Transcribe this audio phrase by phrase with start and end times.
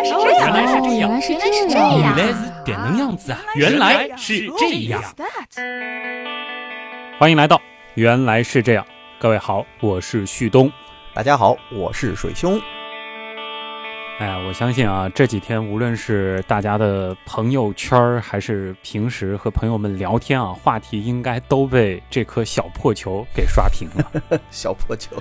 [0.00, 3.38] 来是这样，原来是这样，原来是这样，原来是这样子啊！
[3.54, 5.02] 原来是这样。
[7.18, 7.60] 欢迎来到
[7.94, 8.86] 原来是这样，
[9.18, 10.72] 各位好，我是旭东。
[11.12, 12.58] 大家好，我是水兄。
[14.20, 24.40] 哎呀，我相信啊，这几天无论是大家的朋友圈，还是平时和朋友们聊天啊，话题应该都被这颗小破球给刷屏了。
[24.52, 25.16] 小破球，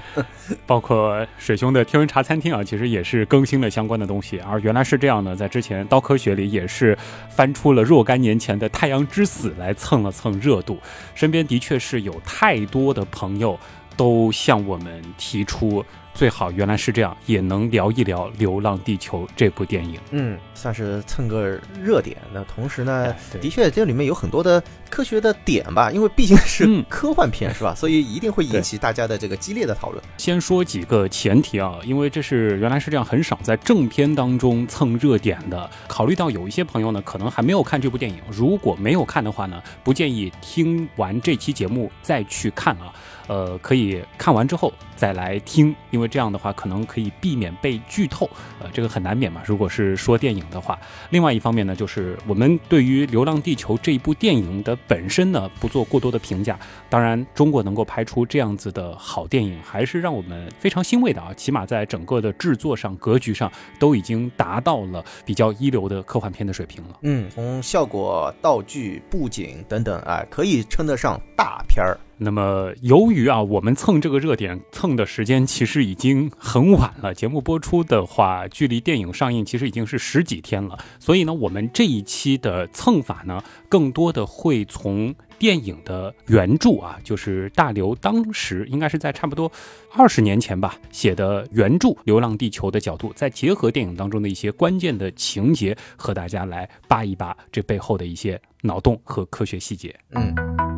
[0.68, 4.38] 包括水兄的天文茶餐厅啊，其实也是更新了相关的东西。
[4.42, 6.98] 而原来是这样的，在之前刀科学里也是
[7.30, 10.78] 翻出了若干年前的太阳之死来蹭了蹭热度。
[11.16, 13.58] 身边的确是有太多的朋友
[13.96, 15.86] 都向我们提出。
[16.20, 19.98] 最好原来是这样，也能聊一聊《流浪地球》这部电影。
[20.12, 22.18] 嗯，算是蹭个热点。
[22.34, 27.72] 那同时呢，对的确这里面有很多的科学的点吧，因为毕竟是嗯科幻片，是吧？
[27.80, 30.04] 所以一定会引起大家的这个激烈的讨论。
[30.18, 35.72] 先说几个前提啊，因为这是原来是这样很少在正片当中蹭热点的。
[35.88, 42.94] 考虑到有一些朋友呢，可能还没有看这部电影，如果没有看的话呢，不建议听完这期节目再去看啊。
[43.28, 48.30] 呃，可以看完之后再来听，因为这样的话可能可以避免被剧透。
[48.60, 49.42] 呃，这个很难免嘛。
[49.46, 50.78] 如果是说电影的话，
[51.10, 56.60] 另外一方面呢，就是我们对于《流浪地球》这一部电影的本身呢，不做过多的评价。
[56.90, 61.34] 当然，中国能够拍出这样子的好电影，还是让我们非常欣慰的啊！
[61.34, 66.98] 起码在整个的制作上、格局上，都已经达到了比较一流的科幻片的水平了。
[67.04, 71.98] 嗯，从效果、道具、布景等等啊，可以称得上大片儿。
[72.22, 89.52] 那么，由于啊，我们蹭这个热点蹭的时间其实已经很晚了，节目播出的话，距离电影上映其实已经是十几天了，所以呢，我们这一期的蹭法呢，更多的会从电影的原著啊，就是大刘当时应该是在差不多
[89.94, 99.96] 二十年前吧写的原著《流浪地球》的角度，再结合电影当中的一些关键的情节，和大家来扒一扒这背后的一些脑洞和科学细节。
[100.12, 100.69] 嗯。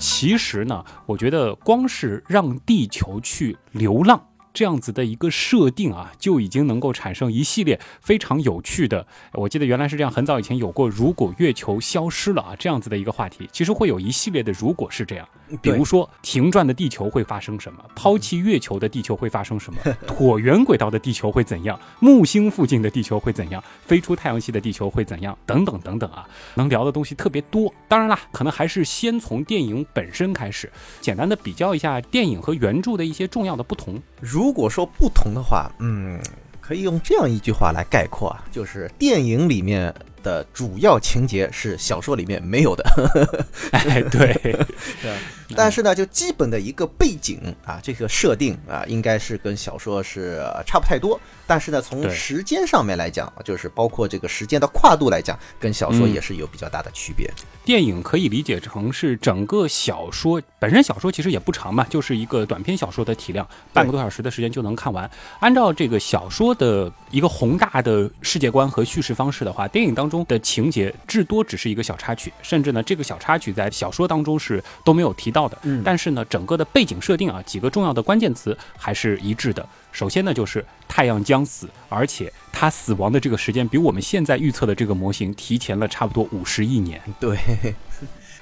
[0.00, 9.06] 其实呢，我觉得光是让地球去流浪这样子的一个设定啊，就已经能够产生一系列非常有趣的。
[9.34, 15.28] 我记得原来是这样，很早以前有过“如果月球消失了”啊这样子的一个话题，其实会有一系列的“如果是这样”，
[15.62, 27.72] 比如说停转的地球会发生什么，抛弃月球的地球会发生什么， 椭圆轨道的地球会怎样，木星附近的地球会怎样，飞出太阳系的地球会怎样，等等等等啊，能聊的东西特别多。
[27.88, 34.00] 当然啦，可能还是先从电影本身开始，简单的比较一下电影和原著的一些重要的不同。
[34.20, 36.20] 如果说不同的话，嗯，
[36.60, 42.84] 可以用这样一句话来概括啊，就是电影里面的主要情节是小说里面没有的。
[43.72, 44.56] 哎，对，
[45.56, 51.20] 但是呢，就基本的一个背景啊，这个设定啊，应该是跟小说是呃差不太多。
[51.46, 57.28] 但是呢，从时间上面来讲，就是包括这个时间的跨度来讲，跟小说嗯也是有比较大的区别。
[57.64, 65.10] 电影可以理解成是整个小说本身，小说其实也不长嘛，就是一个短篇小说的体量，半个多小时的时间就能看完。
[65.40, 75.56] 按照这个小说的一个宏大的世界观和叙事方式的话，电影当中的情节至多只是一个小插曲，甚至呢，这个小插曲在小说当中是都没有提到的。
[75.62, 79.66] 嗯但是呢，整个的背景设定啊，几个重要的关键词还是一致的。
[79.92, 87.00] 首先呢，就是太阳将死，而且它死亡的这个时间比我们现在预测的这个模型提前了差不多五十亿年。
[87.18, 87.38] 对，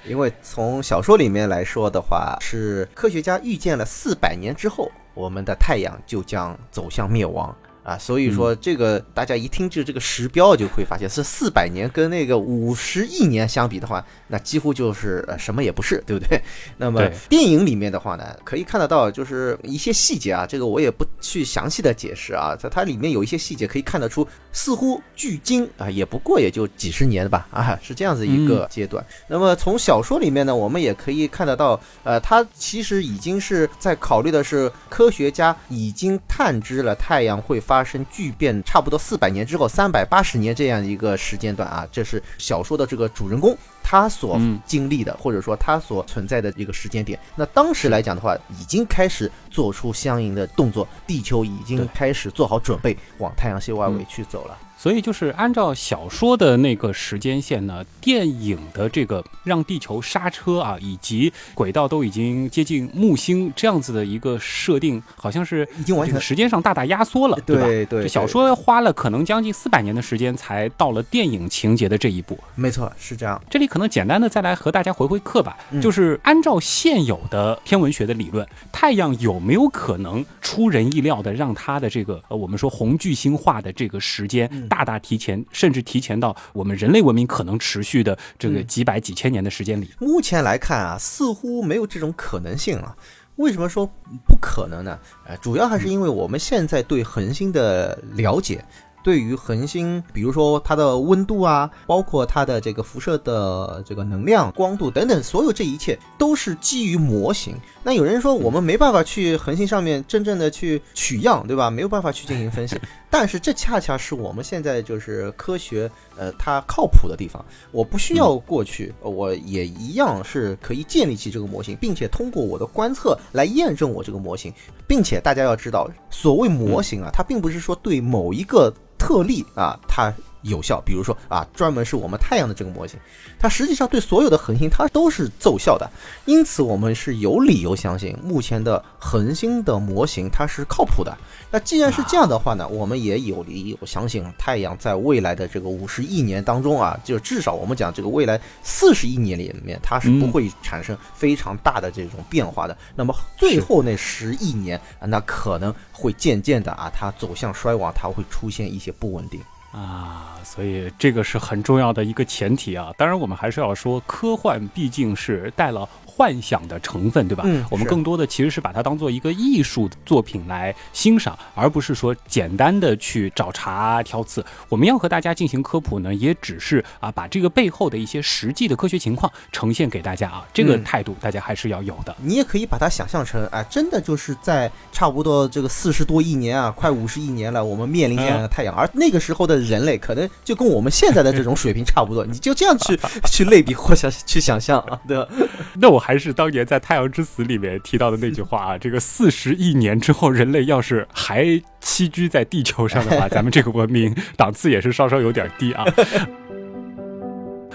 [0.06, 7.54] 因为从小说里面来说的话，是科学家预见了四百年之后，我们的太阳就将走向灭亡。
[7.88, 16.38] 啊，所以说这个大家一听就这个时标就会发现是四百年，跟那个五十亿年相比的话，那几乎就是呃什么也不是，对不对？
[16.76, 29.03] 那么电影里面的话呢，可以看得到就是一些细节啊，这个我也不去详细的解释啊，在它里面有一些细节可以看得出，似乎距今啊也不过也就几十年吧，啊是这样子一个阶段。
[29.28, 43.56] 那么从小说里面呢，我们也可以看得到，呃，它其实已经是在考虑的是科学家已经探知了太阳会发生巨变，差不多四百年之后，三百八十年这样一个时间段啊，这是小说的这个主人公。
[43.82, 54.58] 他所嗯经历的，或者说他所存在的一个时间点，那当时来讲的话，已经开始做出相应的动作，地球已经开始做好准备往太阳系外围去走了。
[54.78, 67.86] 所以就是按照小说的那个时间线呢，电影的这个让地球刹车啊，以及轨道都已经接近木星这样子的一个设定，好像是已经完全这个时间上大大压缩了，对吧？
[67.90, 72.38] 对小说花了可能将近四百年的时间才到了电影情节的这一步。
[72.54, 73.42] 没错，是这样。
[73.50, 89.91] 这里可能简单的再来和大家回回课吧，嗯就是按照现有的天文学的理论，太阳有没有可能出人意料的让它的这个呃我们说红巨星化的这个时间嗯大大提前，甚至提前到我们人类文明可能持续的这个嗯几百几千年的时间里？
[89.99, 92.94] 目前来看啊，似乎没有这种可能性啊。
[93.37, 93.87] 为什么说
[94.26, 94.99] 不可能呢？
[95.25, 98.65] 呃，主要还是因为我们现在对恒星的了解，
[99.08, 107.56] 对于恒星，比如说它的温度啊，包括它的这个辐射的这个能量、光度等等，所有这一切都是基于模型。
[107.82, 111.70] 那有人说我们没办法去恒星上面真正的去取样，对吧？
[111.70, 112.78] 没有办法去进行分析，
[113.08, 117.43] 但是这恰恰是我们现在就是科学呃它靠谱的地方。
[117.72, 124.52] 我不需要过去，呃我也一样是可以建立起这个模型，并且通过我的观测来验证我这个模型，
[124.87, 130.12] 并且大家要知道，所谓模型啊，它并不是说对某一个特例啊他
[130.48, 132.98] 有效，比如说啊专门是我们太阳的这个模型，
[133.38, 135.88] 它实际上对所有的恒星它都是奏效的，
[136.24, 141.16] 因此我们是有理由相信目前的恒星的模型它是靠谱的。
[141.50, 152.76] 那既然是这样的话呢，我们也有理由相信太阳在未来的这个五十亿年当中啊，就至少我们讲这个未来四十亿年里面，它是不会产生非常大的这种变化的。
[152.94, 159.40] 那么最后那十亿年啊，那可能会渐渐的啊，它走向衰亡，它会出现一些不稳定。
[159.70, 162.93] 啊，所以这个是很重要的一个前提啊。
[162.97, 165.87] 当然，我们还是要说，科幻毕竟是带了
[166.19, 167.44] 幻想的成分，对吧？
[167.47, 174.44] 嗯我们更多的其实是把它当做一个艺术作品来欣赏，而不是说简单的去找茬挑刺。
[174.69, 180.44] 我们要和大家进行科普呢，也只是啊，把这个背后的一些实际的科学情况呈现给大家啊。
[180.53, 182.17] 这个嗯态度大家还是要有的。
[182.20, 192.99] 你也可以把它想象成，啊，真的就是在差不多这个四十多亿年啊，快五十亿年了，我们面临这样的太阳，而那个时候的人类可能就跟我们现在的这种水平差不多，你就这样去
[193.31, 195.29] 去类比或想去想象啊，对吧？
[195.81, 201.44] 那我还是当年在《太阳之死》里面提到的那句话啊， 这个四十亿年之后，人类要是还
[201.82, 205.84] 栖居在地球上的话， 咱们这个文明档次也是稍稍有点低啊。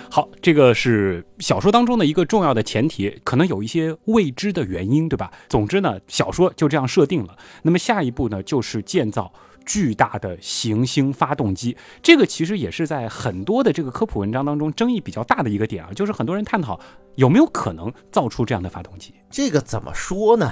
[0.10, 5.32] 好，这个是小说当中的一个重要的前提，可能有一些未知的原因，对吧？
[5.50, 7.36] 总之呢，小说就这样设定了。
[7.64, 9.34] 那么下一步呢，就是建造
[9.66, 11.76] 巨大的行星发动机。
[12.02, 16.80] 这个其实也是在很多的这个科普文章当中争议比较大的一个点啊，就是很多人探讨
[17.16, 19.14] 有没有可能造出这样的发动机。
[19.30, 20.52] 这个怎么说呢？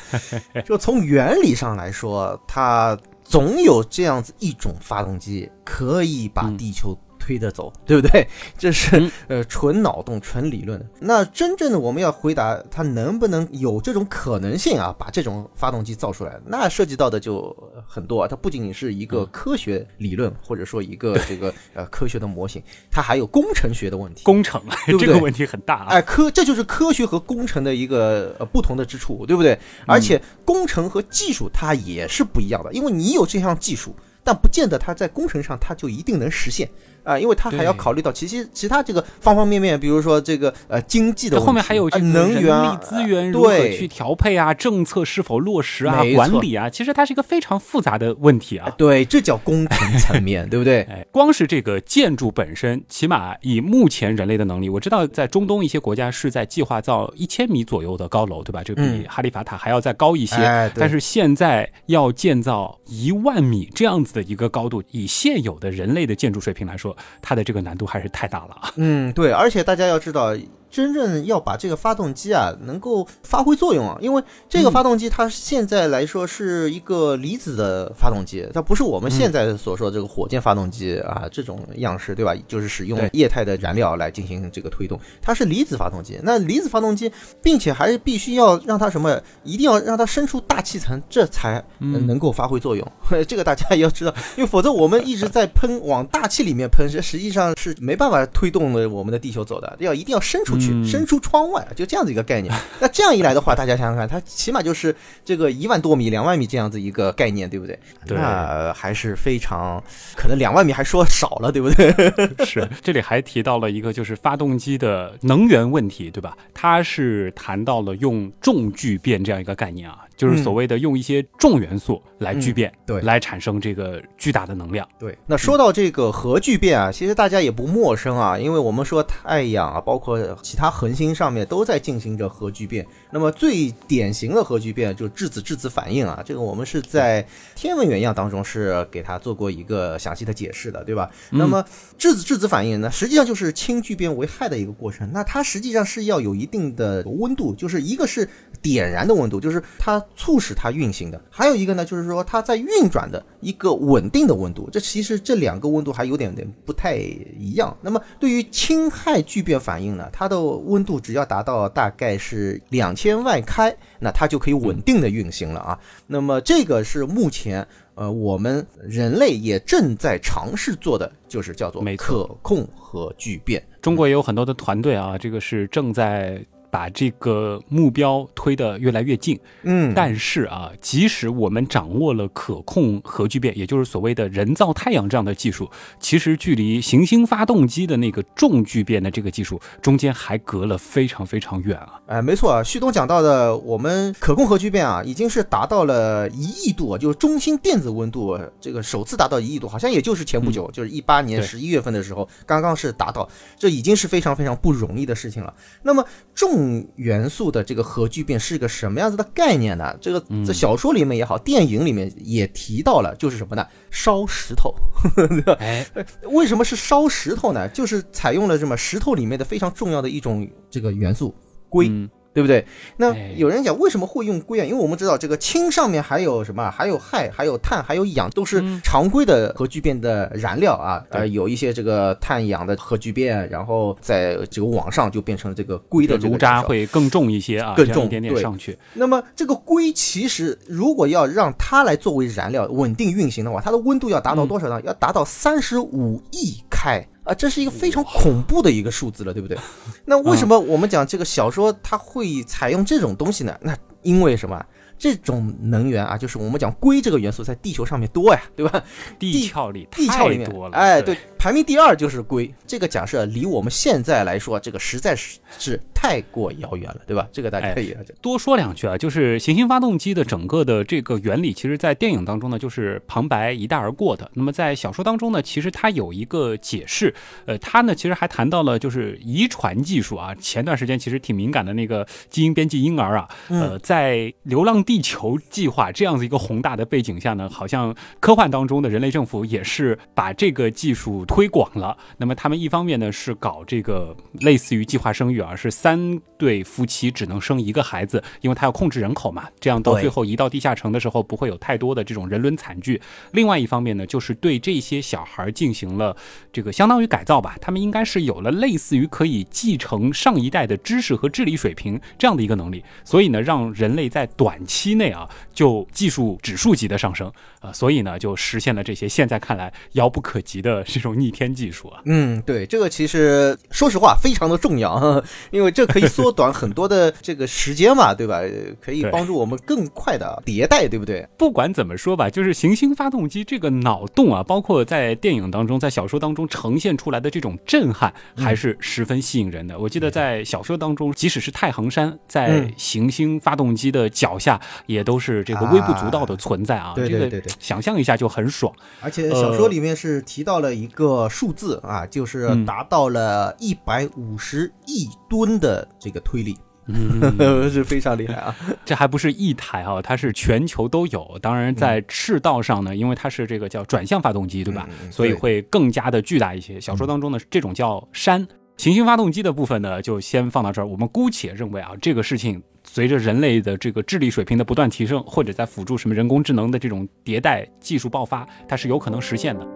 [0.64, 6.96] 就从原理上来说，它总有这样子一种发动机可以把嗯地球
[7.26, 8.24] 推着走， 对不对？
[8.56, 10.80] 这是嗯呃纯脑洞、纯理论。
[11.00, 18.28] 那真正的我们要回答它能不能有这种可能性啊，把这种发动机造出来，那涉及到的就很多啊。
[18.28, 24.22] 它不仅仅是一个科学理论，或者说一个这个呃科学的模型，它还有工程学的问题。
[24.22, 25.86] 工程对不对这个问题很大啊。
[25.88, 29.58] 哎，科这就是科学和工程的一个呃不同的之处，对不对？
[29.84, 36.68] 而且工程和技术它也是不一样的，因为你有这项技术，但不见得它在工程上它就一定能实现
[37.06, 48.68] 啊、因为他还要考虑到其实其他这个方方面面，比如说这个呃经济的后面还有能源资源如何去调配啊，政策是否落实啊管理啊，其实它是一个非常复杂的问题啊。
[48.76, 50.82] 对，这叫工程层面，对不对？
[50.90, 58.64] 哎，光是这个建筑本身，起码以目前人类的能力，我知道在中东一些国家是在计划造一千米左右的高楼，对吧？
[58.64, 60.36] 这比哈利法塔还要再高一些。
[60.74, 68.72] 但是现在要建造一万米这样子的一个高度，以现有的人类的建筑水平来说，它的这个难度还是太大了啊。
[68.76, 70.36] 嗯，对，而且大家要知道，
[70.76, 82.34] 真正要把这个发动机啊能够发挥作用啊，因为这个嗯发动机它现在来说是一个离子的发动机，它不是我们现在所说这个火箭发动机啊这种样式，对吧？
[82.46, 86.20] 就是使用液态的燃料来进行这个推动，它是离子发动机。
[86.22, 87.10] 那离子发动机，
[87.42, 92.86] 并且还必须要让它什么，一定要让它伸出大气层，这才能够发挥作用。
[93.26, 102.54] 这个大家也要知道，因为否则我们一直在喷往大气里面喷，这实际上是没办法推动了我们的地球走的，要一定要伸出去，嗯伸出窗外，就这样子一个概念。
[102.80, 104.94] 那这样一来的话，大家想想看，它起码就是
[105.24, 107.78] 这个一万多米、两万米这样子一个概念，对不对？
[108.06, 109.82] 对那还是非常
[110.16, 111.92] 可能两万米还说少了，对不对？
[112.46, 116.36] 是，这里还提到了一个就是发动机的能源问题，对吧？
[116.54, 124.88] 它是谈到了用重聚变这样一个概念啊，就是所谓的用一些重元素来聚变，嗯对来产生这个巨大的能量。
[124.98, 132.86] 对，那说到这个核聚变啊，其实大家也不陌生啊，因为我们说太阳啊，包括其他恒星上面都在进行着核聚变。
[133.10, 141.10] 那么最典型的核聚变就是质子质子反应啊，这个我们是在天文原样当中是给它做过一个详细的解释的，对吧？
[141.30, 141.64] 那么
[141.98, 145.10] 质子质子反应呢，实际上就是氢聚变为氦的一个过程。
[145.12, 148.28] 那它实际上是要有一定的温度，就是一个是
[148.60, 154.68] 点燃的温度，就是它促使它运行的；还有一个呢，就是说它在运转的一个稳定的温度。
[154.70, 157.76] 这其实这两个温度还有点点不太一样。
[157.80, 165.78] 那么对于氢氦聚变反应呢，它的温度只要达到大概是两千万开，那它就可以稳定的运行了啊。
[166.06, 167.66] 那么这个是目前。
[167.96, 173.62] 呃，我们人类也正在尝试做的，就是叫做可控核聚变。
[173.80, 179.38] 中国也有很多的团队啊，这个是正在把这个目标推得越来越近。
[179.62, 192.00] 嗯但是啊，即使我们掌握了可控核聚变，也就是所谓的人造太阳这样的技术，其实距离行星发动机的那个重聚变的这个技术中间还隔了非常非常远啊。
[192.06, 205.52] 哎，没错啊，旭东讲到的，我们可控核聚变啊，已经是达到了一亿度啊，就是中心电子温度这个首次达到一亿度，好像也就是前不久，就是一八年对十一月份的时候，刚刚是达到，这已经是非常非常不容易的事情了。
[205.82, 206.04] 那么
[206.34, 206.65] 重
[206.96, 209.96] 元素的这个核聚变是个什么样子的概念呢？
[210.00, 213.66] 这个在小说里面也好，电影里面也提到了，就是什么呢？
[213.90, 214.74] 烧石头。
[215.58, 215.86] 哎，
[216.30, 217.68] 为什么是烧石头呢？
[217.68, 221.34] 就是采用了什么石头里面的非常重要的一种这个元素
[221.68, 221.88] 硅。
[221.88, 222.66] 嗯对不对？
[222.98, 224.64] 那哎有人讲为什么会用硅啊？
[224.66, 226.70] 因为我们知道这个氢上面还有什么？
[226.70, 231.02] 还有氦，还有碳，还有氧，都是嗯常规的核聚变的燃料啊。
[231.08, 238.76] 呃，有一些这个碳氧的核聚变，然后在这个网上就变成了这个硅的这个炉渣会更重一些啊，更重一点点对上去。
[238.92, 244.78] 那么这个硅其实如果要让它来作为燃料稳定运行的话，它的温度要达到多少呢？
[244.84, 249.58] 要达到三十五亿开啊，这是一个非常恐怖的一个数字了，对不对？
[250.06, 253.58] 那为什么我们讲这个小说它会采用这种东西呢？
[253.60, 254.64] 那因为什么？
[254.98, 258.82] 这种能源啊，就是我们讲硅这个元素在地球上面多呀，对吧？
[259.18, 262.52] 地壳里地壳里面多了，哎，对，排名第二就是硅。
[262.66, 267.28] 这个假设离我们现在来说，这个实在是是太过遥远了，对吧？
[267.30, 268.12] 这个大家哎可以了解。
[268.20, 274.28] 多说两句啊，就是行星发动机的整个的这个原理，其实在电影当中呢，就是旁白一带而过的。
[274.34, 280.34] 那么在小说当中呢，其实它有一个解释，呃，它呢其实还谈到了就是遗传技术啊。
[280.40, 291.94] 前段时间其实挺敏感的那个基因编辑婴儿啊，呃，在《流浪地球》计划这样子一个宏大的背景下呢，好像科幻当中的人类政府也是把这个技术推广了。
[292.16, 302.98] 那么他们一方面呢是搞这个类似于计划生育啊，是三对夫妻只能生一个孩子，因为他要控制人口嘛，这样到最后移到地下城的时候不会有太多的这种人伦惨剧。
[303.32, 306.16] 另外一方面呢，就是对这些小孩进行了
[306.50, 317.26] 这个相当于改造吧，他们应该是有了类似于可以继承上一代的知识和智力水平这样的一个能力，所以呢，让人类在短期内啊就技术指数级的上升
[317.58, 322.00] 啊、呃所以呢就实现了这些现在看来遥不可及的这种逆天技术啊。
[322.04, 328.36] 嗯，对，这个其实说实话非常的重要，呵 呵因为这可以缩短很多的这个时间嘛， 对吧？
[328.36, 331.26] 呃可以帮助我们更快的迭代，对不对？
[331.38, 339.78] 不管怎么说吧，就是行星发动机这个脑洞啊，包括在电影当中、在小说当中呈现出来的这种震撼，还是十分吸引人的。
[339.78, 346.92] 我记得在小说当中，即使是太行山，在嗯行星发动机的脚下，也都是这个微不足道的存在啊。
[346.94, 348.70] 对对对对这个想象一下就很爽。
[349.00, 356.56] 而且小说里面是提到了一个数字啊，就是嗯达到了一百五十亿吨的这个推力，
[356.88, 358.54] 嗯， 是非常厉害啊。
[358.84, 361.38] 这还不是一台啊，它是全球都有。
[361.40, 364.88] 当然，在赤道上呢，因为它是这个叫转向发动机，对吧？
[365.10, 366.80] 所以会更加的巨大一些。
[366.80, 368.46] 小说当中呢，这种叫山。
[368.78, 370.86] 行星发动机的部分呢，就先放到这儿。
[370.86, 372.62] 我们姑且认为啊，这个事情
[372.96, 379.68] 随着人类的这个智力水平的不断提升，或者在辅助什么人工智能的这种迭代技术爆发，它是有可能实现的。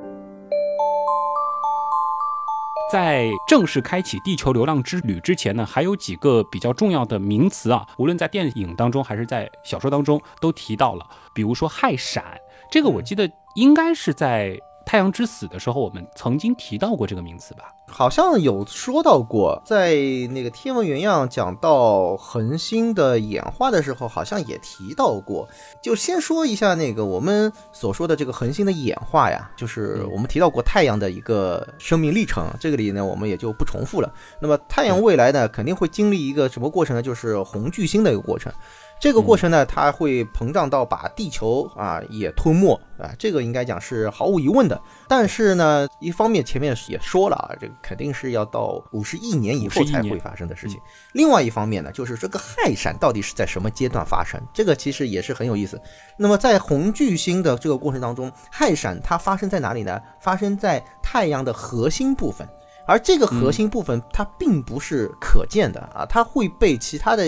[2.90, 11.06] 在正式开启地球流浪之旅之前呢，还有几个比较重要的名词啊，无论在电影当中还是在小说当中都提到了。
[11.34, 12.24] 比如说氦闪，
[12.72, 14.52] 这个我记得应该是在
[14.90, 17.72] 《太阳之死》的时候，我们曾经提到过这个名词吧？
[17.86, 19.94] 好像有说到过，在
[20.32, 25.48] 那个天文原样讲到恒星的演化的时候，好像也提到过。
[25.80, 34.12] 就先说一下那个我们所说的这个恒星的演化呀，就是我们提到过太阳的一个生命历程，这个里呢我们也就不重复了。
[34.40, 37.00] 那么太阳未来呢肯定会经历一个什么过程呢？
[37.00, 38.52] 就是红巨星的一个过程。
[39.00, 44.78] 这个过程呢，它会膨胀到把地球啊也吞没啊，这个应该讲是毫无疑问的。
[45.08, 50.78] 但是呢，一方面前面也说了啊，这个肯定是要到五十亿年以后才会发生的事情。
[51.14, 55.80] 另外一方面呢，就是这个氦闪到底是在什么阶段发生，这个其实也是很有意思。
[56.18, 59.98] 那么在红巨星的这个过程当中，氦闪它发生在哪里呢？
[60.20, 62.46] 发生在太阳的核心部分。
[62.90, 67.24] 而这个核心部分它并不是可见的啊，它会被其他的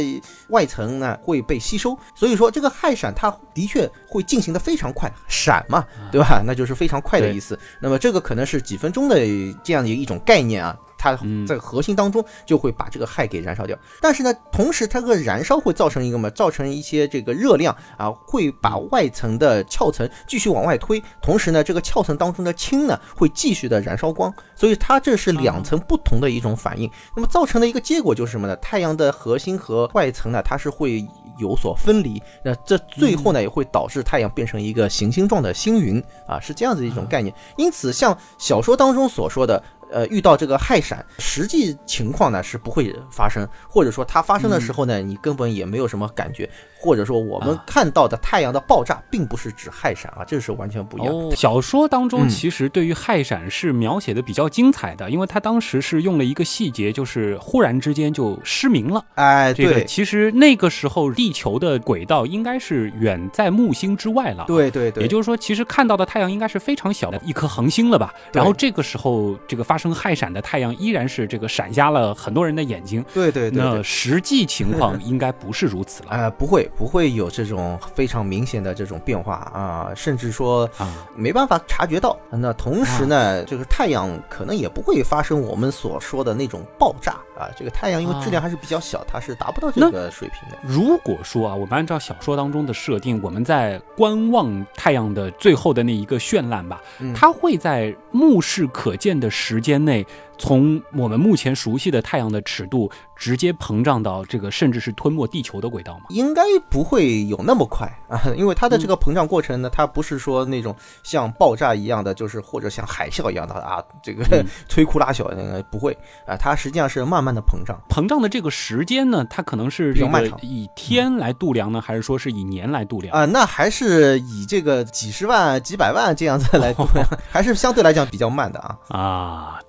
[0.48, 6.42] 外层呢会被吸收，所以说这个氦闪它的确会进行的非常快，闪嘛，对吧？
[6.44, 7.56] 那就是非常快的意思。
[7.80, 9.16] 那么这个可能是几分钟的
[9.62, 10.76] 这样的一种概念啊。
[11.02, 26.88] 它在核心当中就会把这个氦给燃烧掉，但是呢，同时它这个燃烧会造成一个嘛，造成一些这个热量啊，会把外层的壳层继续往外推，同时呢，这个壳层当中的氢呢会继续的燃烧光，所以它这是两层不同的一种反应。
[27.16, 28.54] 那么造成的一个结果就是什么呢？
[28.58, 31.04] 太阳的核心和外层呢，它是会
[31.36, 37.34] 有所分离，那这最后呢也会导致太阳变成一个行星状的星云啊，是这样子一种概念。
[37.56, 39.60] 因此，像小说当中所说的。
[39.92, 46.48] 呃，遇到这个氦闪，实际情况呢是不会发生，或者说它发生的时候呢，你根本也没有什么感觉。
[46.82, 51.14] 或者说，我们看到的太阳的爆炸，并不是指氦闪啊，这是完全不一样。
[51.36, 59.04] 小说当中其实对于氦闪是描写的比较精彩的，因为他当时是用了一个细节，就是忽然之间就失明了。
[59.14, 64.44] 哎，对，其实那个时候地球的轨道应该是远在木星之外了。
[64.48, 68.12] 对对对，也就是说，其实看到的太阳应该是非常小的一颗恒星了吧？
[68.32, 73.04] 然后这个时候，这个发生氦闪的太阳依然是这个闪瞎了很多人的眼睛。
[73.14, 76.08] 对对对，那实际情况应该不是如此了。
[76.10, 76.68] 哎，不会。
[76.76, 81.06] 不会有这种非常明显的这种变化啊，甚至说啊。
[81.14, 82.16] 没办法察觉到。
[82.30, 87.48] 那同时呢，就是太阳可能也不会发生我们所说的那种爆炸啊。
[87.56, 90.58] 这个太阳因为质量还是比较小，它是达不到这个水平的。
[90.62, 96.80] 如果说啊，我们按照小说当中的设定，我们在观望太阳的最后的那一个绚烂吧，
[97.14, 100.06] 它会在目视可见的时间内。
[100.38, 106.06] 从我们目前熟悉的太阳的尺度直接膨胀到这个，甚至是吞没地球的轨道吗？
[106.08, 110.74] 应该不会有那么快啊，因为它的这个膨胀过程呢，它不是说那种
[111.04, 114.24] 像爆炸一样的，就是或者像海啸一样的啊，这个
[114.68, 115.96] 摧枯拉朽那个不会
[116.26, 117.80] 啊，它实际上是慢慢的膨胀。
[117.88, 123.24] 膨胀的这个时间呢，它可能是比较漫长，以天来度量呢，还是说是以年来度量啊？
[123.26, 129.60] 那还是以这个几十万、几百万这样子来度量， 还是相对来讲比较慢的啊啊。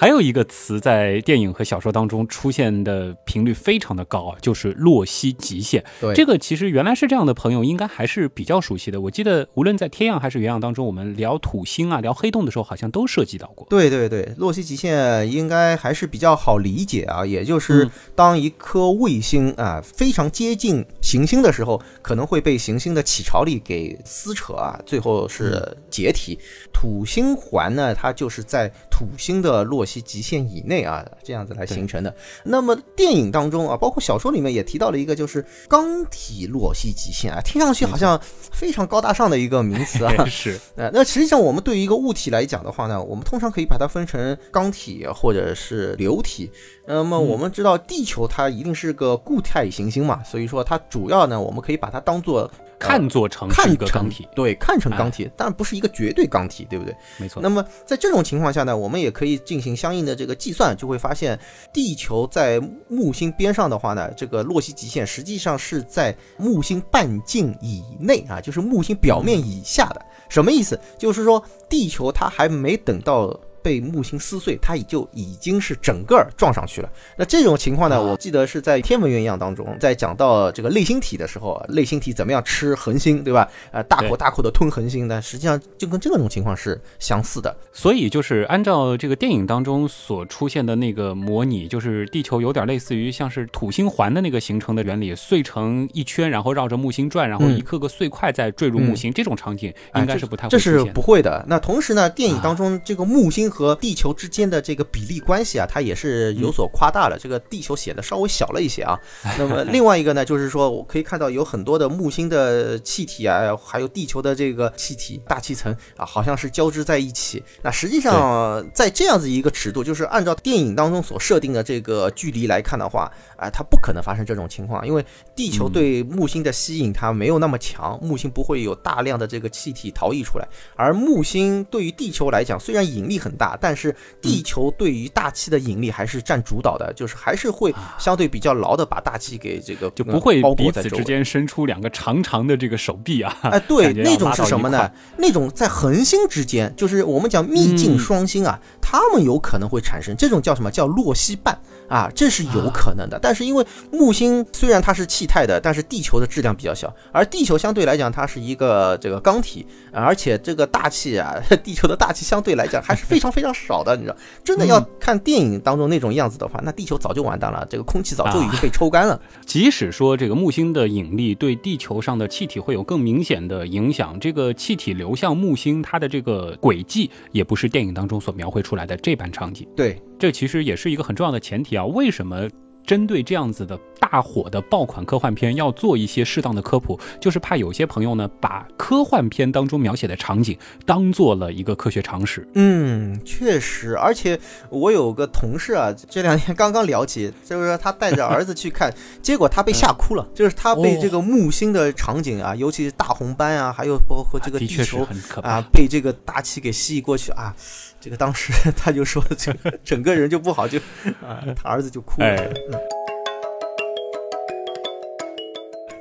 [0.00, 5.84] 还有一个词在电影和小说当中出现的频率非常的高啊，就是洛希极限。
[6.00, 9.00] 对，这个其实原来是这样的朋友应该还是比较熟悉的。
[9.00, 13.66] 我记得无论在天样还是原样当中，我们聊土星啊、聊黑洞的时候，好像都涉及到过。
[13.68, 26.38] 对对对，洛希极限应该还是比较好理解啊，也就是当一颗卫星啊非常接近行星的时候，可能会被行星的起潮力给撕扯啊，最后是解体。
[26.72, 29.87] 土星环呢，它就是在土星的洛。
[29.88, 32.14] 其极限以内啊，这样子来形成的。
[32.44, 38.20] 那么电影当中啊，包括小说里面也提到了一个，就是钢体洛希极限啊，听上去好像
[38.52, 40.24] 非常高大上的一个名词啊。
[40.28, 40.60] 是。
[40.76, 46.50] 呃，那实际上我们对于一个物体来讲的话呢，我们通常可以把它分成钢体或者是流体。
[46.88, 52.50] 那么我们知道地球它一定是个固态行星嘛，所以说它主要呢，我们可以把它当做。
[52.80, 56.94] 看作成看一个钢体，对，看成钢体，但不是一个绝对钢体，对不对？
[57.16, 57.42] 没错。
[57.42, 61.36] 那么在这种情况下呢，我们也可以进行相应的这个计算，就会发现
[61.72, 70.00] 地球在木星边上的话呢，这个洛希极限实际上是在木星半径以内啊，就是木星表面以下的。
[70.28, 70.78] 什么意思？
[70.96, 73.36] 就是说地球它还没等到。
[73.62, 76.90] 被木星撕碎，它也就已经是整个撞上去了。
[77.16, 78.02] 那这种情况呢？
[78.02, 83.48] 我记得是在天文原样当中，在讲到这个类星体的时候，类星体怎么样吃恒星，对吧？
[83.72, 87.54] 呃，大口大口的吞恒星呢，实际上就跟这种情况是相似的。
[87.72, 101.44] 所以就是按照这个电影当中所出现的那个模拟，就是地球有点类似于像是土星环的那个形成的原理，碎成一圈，然后绕着木星转，然后一颗个碎块再坠入木星，这种场景应该是不太会这是不会的。
[101.48, 103.47] 那同时呢，电影当中这个木星。
[103.50, 107.18] 和地球之间的这个比例关系啊，它也是有所夸大了。
[107.18, 108.98] 这个地球显得稍微小了一些啊。
[109.38, 117.42] 那么另外一个呢，就是说我可以看到有很多的木星的气体啊，还有地球的这个气体大气层啊，好像是交织在一起。
[117.62, 130.48] 那实际上在这样子一个尺度，就是按照电影当中所设定的这个距离来看的话，啊，它不可能发生这种情况，因为地球对木星的吸引它没有那么强，木星不会有大量的这个气体逃逸出来。
[130.76, 133.37] 而木星对于地球来讲，虽然引力很。
[133.38, 140.70] 大，但是地球对于大气的引力还是占主导的，就是还是会相对比较牢的把大气给这个就不会包彼。
[140.72, 143.34] 此之间伸出两个长长的这个手臂啊。
[143.42, 144.90] 哎，对，那种是什么呢？
[145.16, 153.18] 那种在恒星之间，就是我们讲秘境嗯双星啊，它们有可能会产生这种叫什么叫洛希半啊，这是有可能的。
[153.20, 169.20] 但是因为木星虽然它是气态的，但是地球的质量比较小，而地球相对来讲它是一个这个钢体，啊而且这个大气啊， 地球的大气相对来讲还是非常非常少的，你知道，真的要看电影当中那种样子的话，那地球早就完蛋了，这个空气早就已经被抽干了。
[169.46, 179.66] 即使说这个木星的引力对地球上的气体会有更明显的影响，这个气体流向木星，它的这个轨迹也不是电影当中所描绘出来的这般场景。
[179.74, 181.84] 对，这其实也是一个很重要的前提啊。
[181.84, 182.48] 为什么
[182.88, 186.98] 针对这样子的大火的爆款科幻片要做一些适当的科普？
[187.20, 192.48] 就是怕有些朋友呢把科幻片当中描写的场景当做了一个科学常识。
[192.54, 205.50] 嗯，确实，而且我有个同事啊，这两天刚刚聊起，就是说他带着儿子去看，结果他被吓哭了，就是他被这个木星的场景啊，尤其是大红斑啊，还有包括这个地的确是球很可怕。
[205.50, 207.54] 啊，被这个大气给吸过去啊，
[208.00, 210.78] 这个当时他就说，这个整个人就不好，就
[211.20, 212.26] 啊，他儿子就哭了。
[212.26, 212.48] 哎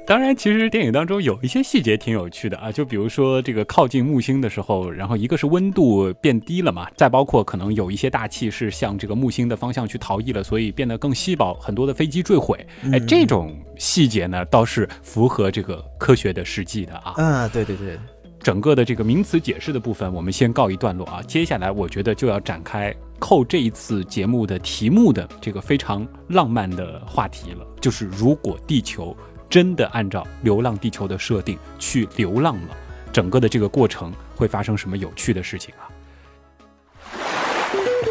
[0.07, 12.65] 当然，其实电影当中有一些细节挺有趣的啊，就比如说这个靠近木星的时候，然后一个是温度变低了嘛，再包括可能有一些大气是向这个木星的方向去逃逸了，所以变得更稀薄，很多的飞机坠毁。
[12.93, 17.13] 哎，这种细节呢倒是符合这个科学的实际的啊。
[17.17, 17.99] 嗯，对对对，
[18.39, 21.21] 整个的这个名词解释的部分，我们先告一段落啊。
[21.23, 29.13] 接下来，我觉得就要展开扣这一次节目的题目的这个非常浪漫的话题了，就是如果地球
[29.49, 32.77] 真的按照《流浪地球》的设定去流浪了，
[33.11, 35.87] 整个的这个过程会发生什么有趣的事情啊？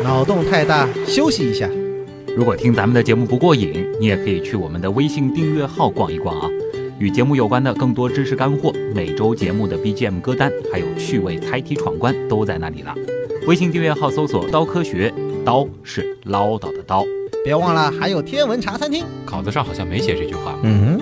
[0.02, 1.68] 脑洞太大，休息一下。
[2.36, 6.48] 如果听咱们的节目不过瘾，你也可以去我们的微信订阅号逛一逛啊。
[6.98, 12.94] 与节目有关的更多知识干货，每周节目的 BGM 歌单，还有趣味猜题闯关都在那里了。
[13.46, 15.12] 微信订阅号搜索“刀科学”，
[15.44, 17.04] 刀是唠叨的刀。
[17.44, 19.04] 别忘了还有天文茶餐厅。
[19.24, 20.58] 稿子上好像没写这句话。
[20.62, 21.00] 嗯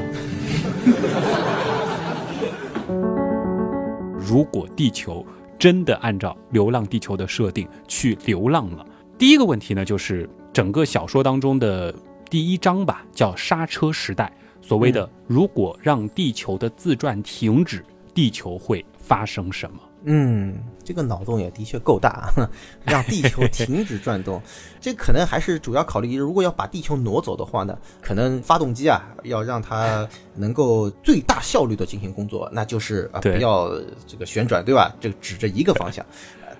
[4.19, 5.25] 如果地球
[5.59, 8.85] 真的按照《流浪地球》的设定去流浪了，
[9.17, 11.95] 第一个问题呢，就是整个小说当中的
[12.29, 14.33] 第一章吧，叫刹车时代。
[14.61, 19.79] 所谓的如果让地球的自转停止，地球会发生什么？
[20.07, 22.51] 嗯，这个脑洞也的确够大啊，
[22.85, 24.41] 让地球停止转动，
[24.81, 33.71] 这可能还是主要考虑，如果要把地球挪走的话呢，可能发动机啊要让它能够最大效率的进行工作，那就是啊对不要
[34.07, 34.95] 这个旋转，对吧？
[35.01, 36.05] 这个指着一个方向。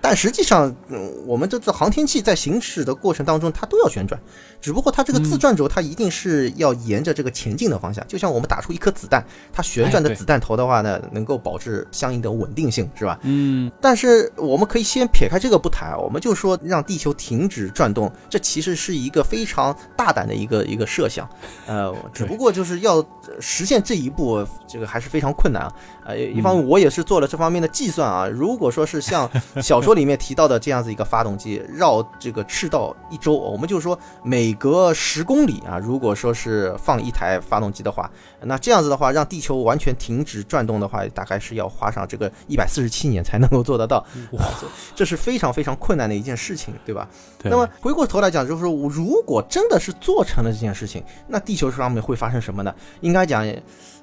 [0.07, 4.21] 但实际上，嗯，我们这这航天器在行驶的过程当中，它都要旋转，
[4.61, 13.17] 只不过它这个自转轴它一定是要沿着这个前进的方向，就像我们打出一颗子弹，它旋转的子弹头的话呢，能够保持相应的稳定性，是吧？
[13.23, 21.27] 嗯，但是我们可以先撇开这个不谈，我们就说让地球停止转动，这其实是一个非常大胆的一个一个设想，
[21.65, 25.73] 呃， 只不过就是要呃实现这一步，这个还是非常困难啊。
[26.05, 29.27] 呃，一方面我也是做了这方面的计算啊，如果说是像
[29.63, 38.09] 小说里面提到的这样子一个发动机绕这个赤道一周，我们就说每隔十公里啊，如果说是放一台发动机的话，
[38.41, 47.07] 那这样子的话，让地球完全停止转动的话，大概是要花上这个一百四十七年才能够做得到，哇这这是非常非常困难的一件事情，对吧？
[47.39, 52.73] 对那么回过头来讲，就是说如果真的是做成了这件事情，那地球上面会发生什么呢？
[53.01, 53.45] 应该讲，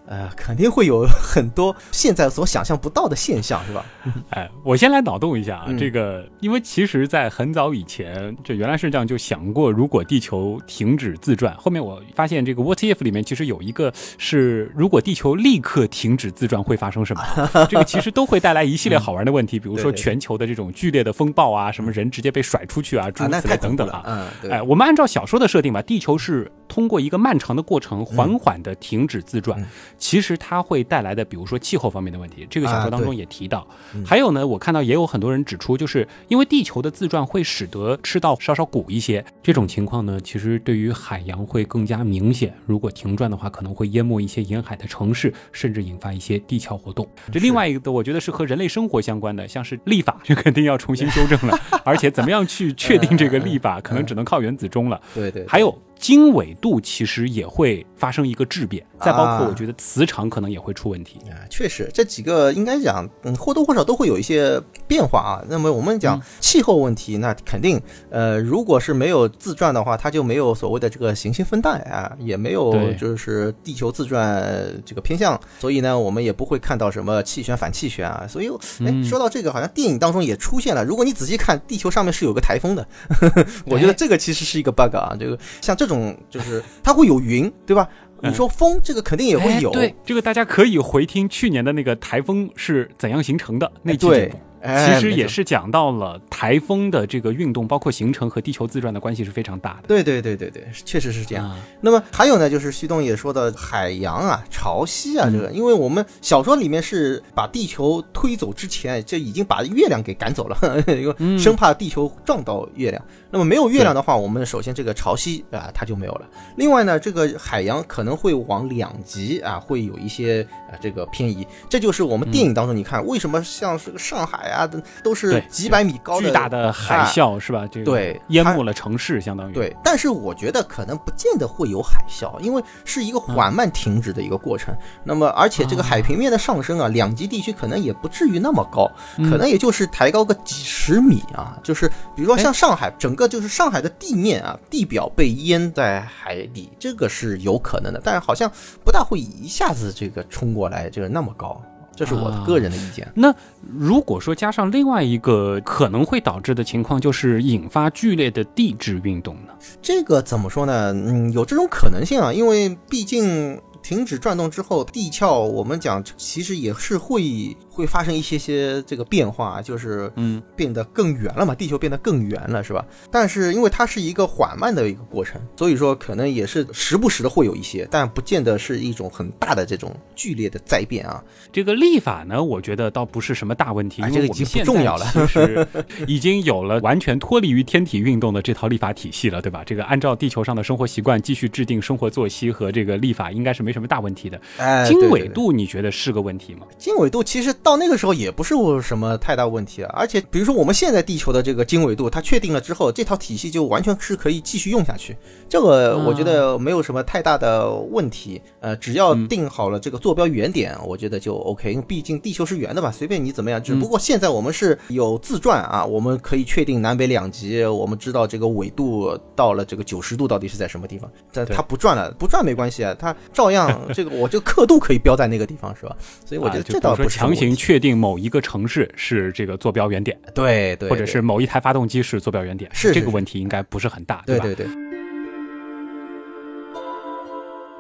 [0.07, 3.85] 呃，肯定会有很多现在所想象不到的现象，是吧？
[4.31, 17.23] 哎，我先来脑洞一下啊，嗯这个，因为其实，在很早以前，这原来是这样，就想过，如果地球停止自转，后面我发现这个 What If 里面其实有一个是，如果地球立刻停止自转会发生什么？
[17.71, 24.29] 这个其实都会带来一系列好玩的问题，比如说全球的这种剧烈的风暴啊，什么人直接被甩出去啊，诸啊，如此类等等啊。
[24.51, 29.61] 哎，我们按照小说的设定吧，地球是通过一个漫长的过程，缓缓的停止自转。
[29.61, 29.67] 嗯
[29.99, 33.67] 其实它会带来的，比如说气候方面的问题，这个小啊说当中也提到。
[33.95, 42.53] 嗯还有呢，我看到也有很多人指出，就是因为地球的自转会使得赤道稍稍鼓一些，这种情况呢，其实对于海洋会更加明显。
[42.67, 47.09] 如果停转的话，可能会淹没一些沿海的城市，甚至引发一些地壳活动。
[47.31, 51.59] 这另外一个，我觉得是和人类生活相关的，像是立法， 这肯定要重新修正了。
[51.85, 55.01] 而且怎么样去确定这个立法，可能只能靠原子钟了。
[55.15, 61.21] 对对，还有经纬度其实也会发生一个质变，再包括啊我觉得磁场可能也会出问题。
[61.31, 65.47] 啊，确实，这几个应该讲，嗯，或多或少都会有一些变化啊。
[65.49, 74.45] 那么我们讲嗯气候问题，那肯定，呃，如果是没有自转的话，它就没有所谓的这个行星分带啊，也没有就是地球自转
[74.85, 78.27] 这个偏向，所以呢，我们也不会看到什么气旋反气旋啊。
[78.29, 78.49] 所以，
[78.81, 80.85] 哎，嗯说到这个，好像电影当中也出现了。
[80.85, 82.85] 如果你仔细看，地球上面是有个台风的，
[83.67, 85.15] 我觉得哎这个其实是一个 bug 啊。
[85.21, 85.92] 这个像这种
[86.31, 87.89] 就是它会有云， 对吧？
[88.25, 89.71] 你说风，这个肯定也会有。
[89.71, 94.31] 哎对，这个大家可以回听去年的那个台风是怎样形成的那期节目。，哎
[94.65, 99.89] 其实也是讲到了台风的这个运动，包括形成和地球自转的关系是非常大的。
[99.89, 101.45] 对对对对对，确实是这样。
[101.45, 113.05] 啊那么还有呢，就是旭东也说的海洋啊、潮汐啊，这个，因为我们小说里面是把地球推走之前，就已经把月亮给赶走了， 因为嗯生怕地球撞到月亮。
[113.31, 116.27] 那么没有月亮的话，我们首先这个潮汐啊、它就没有了。
[116.57, 121.47] 另外呢，这个海洋可能会往两极啊，会有一些啊、这个偏移。
[121.69, 127.67] 这就是我们电影当中你看，为什么像是个上海啊，都都是几百米高的巨大的海啊啸是吧？
[127.71, 129.55] 这个对淹没了城市，相当于。
[129.55, 134.75] 对，但是我觉得可能不见得会有海啸，因为是一个缓慢停止的一个过程。
[135.03, 138.91] 那么，而且这个海平面的上升啊，两极地区可能也不至于那么高，
[139.31, 141.59] 可能也就是抬高个几十米啊。
[141.63, 148.51] 就是比如说像上海，整个就是上海的地面啊，地表被淹在海底，这个是有可能的，但是好像
[148.85, 151.61] 不大会一下子这个冲过来，这个那么高。
[151.95, 153.11] 这是我的个人的意见。
[153.15, 153.35] 那
[153.79, 159.53] 如果说加上另外一个可能会导致的情况，就是引发剧烈的地质运动呢？
[159.81, 160.93] 这个怎么说呢？
[160.93, 172.85] 嗯，有这种可能性啊，因为毕竟停止转动之后，地壳我们讲其实也是会会发生一些些这个变化，就是嗯变得更圆了嘛，地球变得更圆了，是吧？
[173.11, 181.23] 但是因为它是一个缓慢的一个过程，所以说可能也是时不时的会有一些，但不见得是一种很大的这种剧烈的灾变啊。
[181.51, 185.67] 这个历法呢，我觉得倒不是什么大问题，哎因为这个已经不我们现重要了在其实
[186.07, 189.63] 已经有了完全脱离于天体运动的这套历法体系了，对吧？
[189.65, 194.41] 这个按照地球上的生活习惯继续制定生活作息和这个历法，应该是没什么大问题的。
[194.59, 196.67] 哎，经纬度你觉得是个问题吗？
[196.79, 205.17] 经纬度其实到那个时候也不是什么太大问题啊，而且比如说我们现在地球的这个经纬度，它确定了之后，这套体系就完全是可以继续用下去，
[205.49, 208.41] 这个我觉得没有什么太大的问题。
[208.61, 213.63] 呃，只要定好了这个坐标原点，我觉得就 OK，因为毕竟地球是圆的嘛，随便你怎么样。
[213.63, 221.11] 只不过现在我们是有自转啊，我们可以确定南北两极，我们知道这个纬度到了这个九十度到底是在什么地方。
[221.33, 225.97] 但它不转了，不转没关系啊，它照样这个我就刻度可以标在那个地方，是吧？
[226.25, 234.25] 所以我觉得这倒不是什么确定某一个城市是这个坐标原点，对对，或者是某一台发动机是坐标原点，是这个问题应该不是很大，吧？
[234.27, 234.67] 对对对，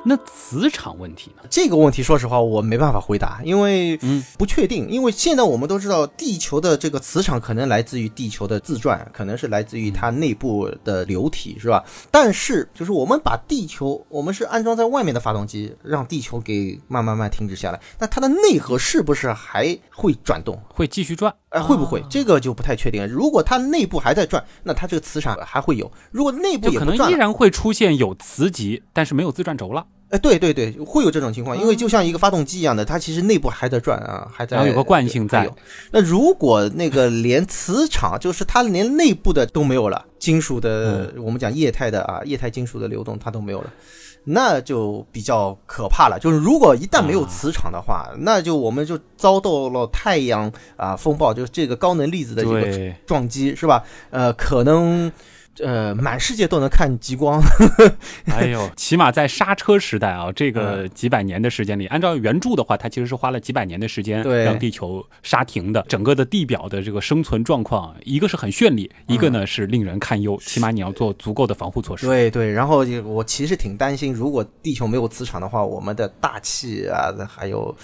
[0.05, 1.43] 那磁场问题呢？
[1.49, 4.88] 这个问题说实话我没办法回答，因为嗯不确定。
[4.88, 11.85] 因为现在我们都知道，地球的这个磁场可能来自于地球的自转，可能是来自于它内部的流体，是吧？
[12.11, 20.61] 但是就是我们把地球，我们是安装在外面的发动机，让地球给慢慢慢停止下来，那它的内核是不是还会转动？
[20.69, 21.35] 会继续转？
[21.53, 22.07] 哎，会不会啊？
[22.11, 23.07] 这个就不太确定了。
[23.07, 35.47] 如果它内部还在转，那它这个磁场还会有；如果内部也可能依然会出现有磁极，但是没有自转轴了，哎，对对对，会有这种情况，因为就像一个发动机一样的，它其实内部还在转啊，还在然后有个惯性在。
[35.91, 43.71] 那如果那个连磁场，就是它连内部的都没有了，金属的，我们讲液态的啊，液态金属的流动它都没有了。
[44.24, 53.82] 那就比较可怕了，就是如果一旦没有磁场的话，那就我们就遭到了太阳啊风暴，就是这个高能粒子的一个，撞击，是吧？
[54.11, 55.11] 呃，可能
[55.61, 57.41] 呃满世界都能看极光，
[58.33, 65.85] 哎呦，起码在刹车时代啊，这嗯个几百年的时间里，按照原著的话，它其实是花了几百年的时间对让地球刹停的。
[65.88, 70.38] 整个的地表的这个生存状况，一个是很绚丽，一个呢是令人堪忧。
[70.45, 72.07] 起码你要做足够的防护措施。
[72.07, 77.75] 嗯对对，然后我其实挺担心，如果地球没有磁场的话，我们的大气啊，还有，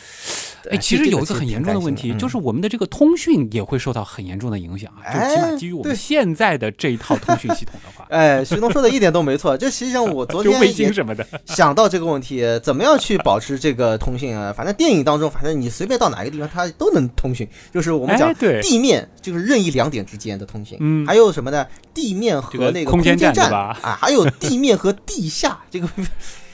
[0.70, 5.12] 哎，其实有一个很严重的问题，就是是我们的这个通讯也会受到很严重的影响啊。
[5.12, 9.56] 就哎起码基于我们现在的这一套通讯系统的话， 哎，徐东说的一点都没错。
[9.56, 14.52] 这实际上我昨 就卫天也星什么的， 想到这个问题，怎么样去保持这个通讯啊？
[14.52, 17.48] 反正电影当中，反正你随便到哪个地方，它都能通讯。
[17.72, 20.76] 就是我们讲地面，就是任意两点之间的通信。
[20.80, 21.66] 嗯还有什么呢？
[21.94, 25.88] 地面和那个空间间站吧啊，还有地面和地下这个。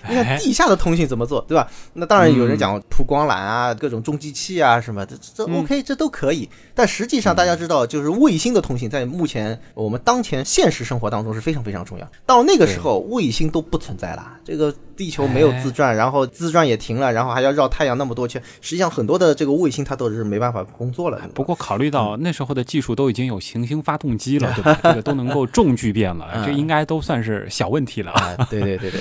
[0.08, 1.68] 你看地下的通信怎么做，对吧？
[1.94, 6.48] 那当然有人讲铺光缆啊，各种中继器啊什么，这这 OK，这都可以。
[6.74, 12.08] 但实际上大家知道，就是卫星的通信在目前我们当前现实生活当中是非常非常重要。
[12.26, 21.20] 到那个时候，卫星都不存在了，这个地球没有自转，然后自转也停了，然后还要绕太阳那么多圈，实际上很多的这个卫星它都是没办法工作了。
[21.32, 24.80] 不过考虑到那时候的技术都已经有行星发动机了， 对吧？
[24.82, 28.36] 这个都能够重聚变了，这应该都算是小问题了啊！
[28.50, 29.00] 对对对对。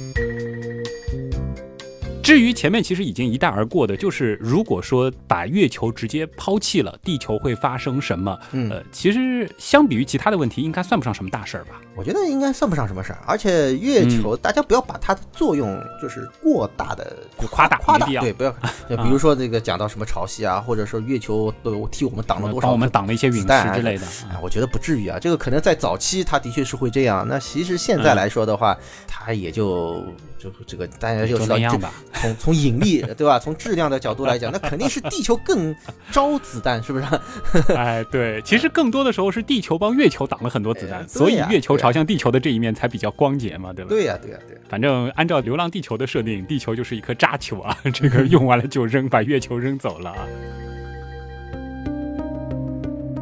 [2.31, 8.39] 至于前面其实已经一带而过的，就是如果说把月球直接抛弃了，地球会发生什么？
[8.53, 11.81] 呃，其实相比于其他的问题，应该算不上什么大事儿吧？
[11.93, 13.19] 我觉得应该算不上什么事儿。
[13.27, 18.55] 而且月球，大家不要把它的作用就是过大的夸大夸大，对，不要。
[18.89, 24.05] 就比如说这个讲到什么潮汐啊，或者说月球都替我们挡了多少，帮我们挡了一些陨石之类的。
[24.29, 25.19] 啊，我觉得不至于啊。
[25.19, 27.27] 这个可能在早期，它的确是会这样。
[27.27, 30.01] 那其实现在来说的话，它也就。
[30.41, 31.55] 就这个大家就知道，
[32.21, 33.39] 从从引力对吧？
[33.39, 35.75] 从质量的角度来讲，那肯定是地球更
[36.11, 37.05] 招子弹，是不是？
[37.73, 43.89] 哎，对，其实更多的时候是地球帮月球挡了很多子弹，所以月球朝向地球的这一面才比较光洁嘛，对吧？
[43.89, 44.57] 对呀，对呀，对。
[44.69, 50.27] 反正按照《流浪地球》的设定，地球就是一颗渣球啊， 这个用完了就扔，把月球扔走了啊。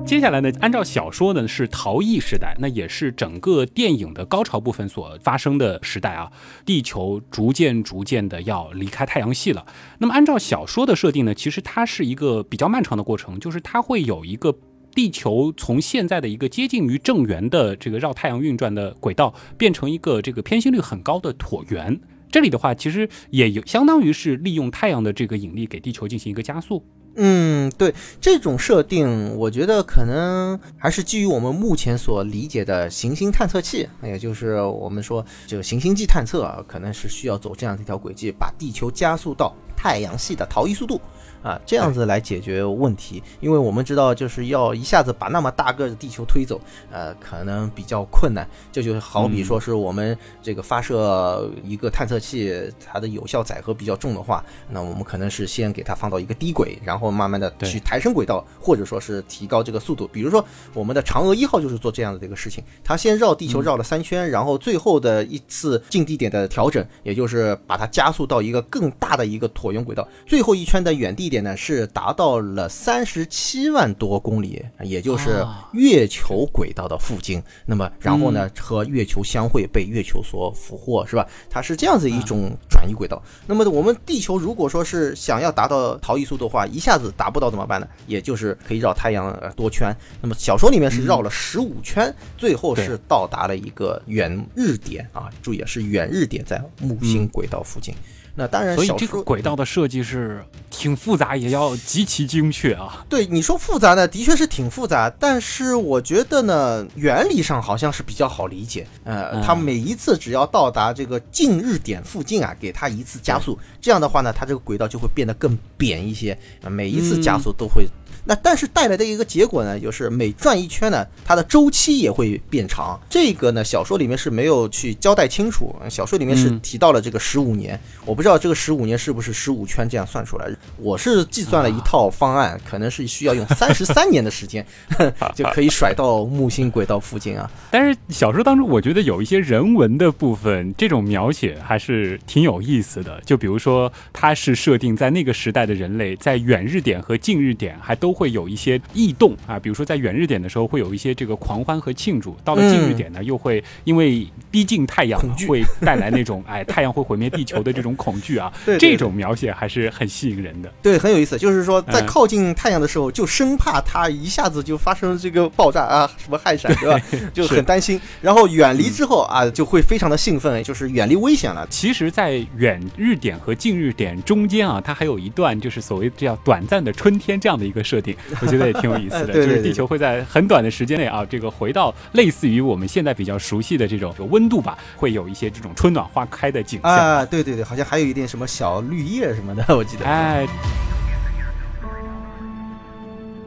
[0.09, 6.31] 接下来呢，按照小说呢是逃逸时代，那也是整个电影的高潮部分所发生的时代啊。
[6.65, 9.63] 地球逐渐逐渐的要离开太阳系了。
[9.99, 14.55] 那么按照小说的设定呢，其实它是一个比较漫长的过程，就是它会有一个
[14.95, 22.01] 地球从现在的一个接近于正圆的这个绕太阳运转的轨道，变成一个这个偏心率很高的椭圆。
[22.31, 26.83] 这里的话，其实也有相当于是利用太阳的这个引力给地球进行一个加速。
[27.21, 41.01] 嗯，对这种设定，我觉得可能还是基于我们目前所理解的行星探测器，也就是我们说这个行星际探测啊，可能是需要走这样的一条轨迹，把地球加速到太阳系的逃逸速度。
[41.41, 46.59] 啊，这样子来解决问题，因为我们知道，就是要一下子把那么大个的地球推走，
[46.91, 48.45] 呃，可能比较困难。
[48.73, 52.53] 这就好比说是我们这个发射一个探测器，
[52.85, 60.05] 它的有效载荷比较重的话，那我们可能是先给它放到一个低轨，然后慢慢的去抬升轨道，或者说是提高这个速度。
[60.11, 71.28] 比如说我们的嫦娥一号就是做这样的一个事情，它先绕地球绕了三圈，然后最后的一次近地点的调整，也就是把它加速到一个更大的一个椭圆轨道，最后一圈的远地。
[71.29, 77.41] 点呢是达到了三十七万多公里，也就是月球轨道的附近。
[77.65, 81.27] 那么，然后呢和月球相会，被月球所俘获，是吧？
[81.49, 83.21] 它是这样子一种转移轨道。
[83.45, 87.87] 那么，我们地球如果说是想要达到逃逸速度的话，一下子达不到怎么办呢？
[88.07, 89.95] 也就是可以绕太阳多圈。
[90.21, 95.29] 那么小说里面是绕了十五圈，最后是到达了一个远日点啊！
[95.41, 97.93] 注意是远日点在木星轨道附近。
[98.39, 103.05] 那当然，所以这个轨道的设计是挺复杂，也要极其精确啊。
[103.09, 108.87] 对你说复杂呢，的确是挺复杂，但是我觉得呢，原理上好像是比较好理解。
[109.03, 116.37] 呃，它每一次只要到达这个近日点附近啊，给它一次加速，这样的话呢，它这个轨道就会变得更扁一些。
[116.69, 117.85] 每一次加速都会。
[118.25, 122.99] 那但是带来的一个结果呢，就是每转一圈呢，它的周期也会变长。
[123.09, 125.75] 这个呢，小说里面是没有去交代清楚。
[125.89, 130.47] 小说里面是提到了这个十五年，我不知道这个十五年是不是十五圈这样算出来。
[130.77, 134.63] 我是计算了一套方案，可能是需要用 三十三年的时间
[135.33, 137.49] 就可以甩到木星轨道附近啊。
[137.71, 143.19] 但是小说当中，我觉得有一些人文的部分，这种描写还是挺有意思的。
[143.25, 148.08] 就比如说，它是设定在那个时代的人类，在远日点和近日点还都。
[148.09, 158.51] 都会有一些异动啊，比如说在远日点的时候会有一些这个狂欢和庆祝，到了近日点呢，又会因为逼近太阳会带来那种哎太阳会毁灭地球的这种恐惧啊。
[158.79, 160.73] 这种描写还是很吸引人的。
[160.81, 166.99] 对，很有意思，就是说在靠近太阳的时候，就生怕它一下子就发生这个爆炸啊，什么氦闪， 对吧？
[167.31, 168.01] 就很担心。
[168.23, 171.67] 然后远离之后啊，就会非常的兴奋，就是远离危险了。
[171.69, 177.98] 其实，在远日点和近日点中间啊，它还有一段就是所谓叫短暂的春天这样的一个设。
[178.41, 187.25] 我觉得也挺有意思的， 就是地球会在很短的时间内啊，这个回到类似于我们现在比较熟悉的这种温度吧，会有一些这种春暖花开的景象啊。
[187.25, 190.05] 对对对，好像还有一点什么小绿叶什么的，我记得。
[190.05, 190.47] 哎，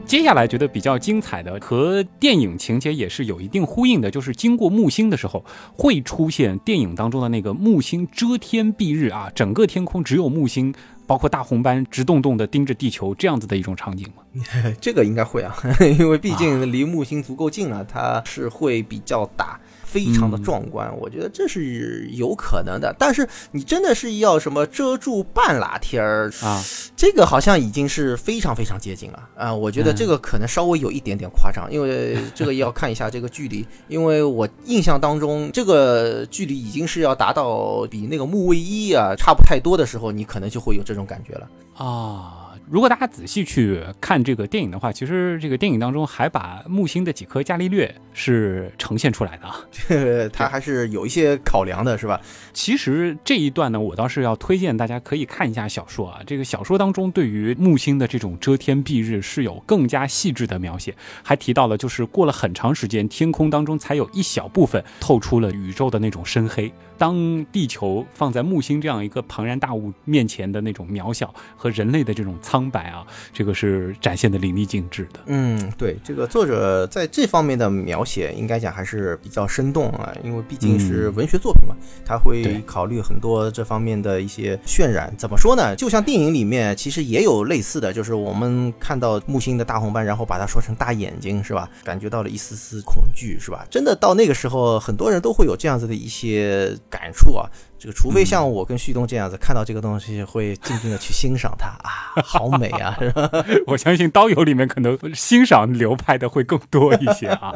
[0.05, 10.73] 接下来觉得比较精彩的和电影情节也是有一定呼应的，就是经过木星的时候会出现电影当中的那个木星遮天蔽日啊，整个天空只有木星。
[11.05, 14.23] 包括大红斑直洞洞的盯着地球这样子的一种场景吗？
[14.79, 15.55] 这个应该会啊，
[15.99, 19.59] 因为毕竟离木星足够近了，它是会比较大。
[19.93, 20.91] 非常的壮观。
[20.97, 22.95] 我觉得这是有可能的。
[22.97, 26.63] 但是你真的是要什么遮住半拉天儿啊？
[26.95, 29.53] 这个好像已经是非常非常接近了啊！
[29.53, 33.63] 我觉得这个可能稍微有一点点夸张，因为这个要看一下这个距离。
[33.87, 42.42] 因为我印象当中，这个距离已经是要达到比那个木卫一啊差不太多的时候，你可能就会有这种感觉了啊。
[42.69, 52.19] 如果大家仔细去看这个电影的话，其实这个电影当中还把木星的几颗伽利略是呈现出来的， 它还是有一些考量的，是吧？
[52.53, 56.21] 其实这一段呢，我倒是要推荐大家可以看一下小说啊。
[56.25, 66.71] 这个小说当中对于木星的这种遮天蔽日是有更加细致的描写，还提到了就是过了很长时间，天空当中才有一小部分透出了宇宙的那种深黑。
[66.97, 75.19] 当地球放在木星这样一个庞然大物面前的那种渺小和人类的这种苍白啊，这个是展现的淋漓尽致的。
[75.25, 81.75] 嗯，对，这个作者在这方面的描写应该讲还是比较生动啊，因为毕竟是文学作品嘛，
[82.05, 85.13] 他会考虑很多这方面的一些渲染。
[85.17, 85.75] 怎么说呢？
[85.75, 91.69] 就像电影里面其实也有类似的，就是我们看到木星的大红斑，然后把它说成大眼睛，是吧？
[91.83, 93.65] 感觉到了一丝丝恐惧，是吧？
[93.69, 96.77] 真的到那个时候，很多人都会有这样子的一些。
[96.93, 102.95] 感触啊，这个除非像我跟旭东这样子看到这个东西，会静静的去欣赏它啊，好美啊！
[103.65, 107.53] 我相信刀友里面可能欣赏流派的会更多一些啊。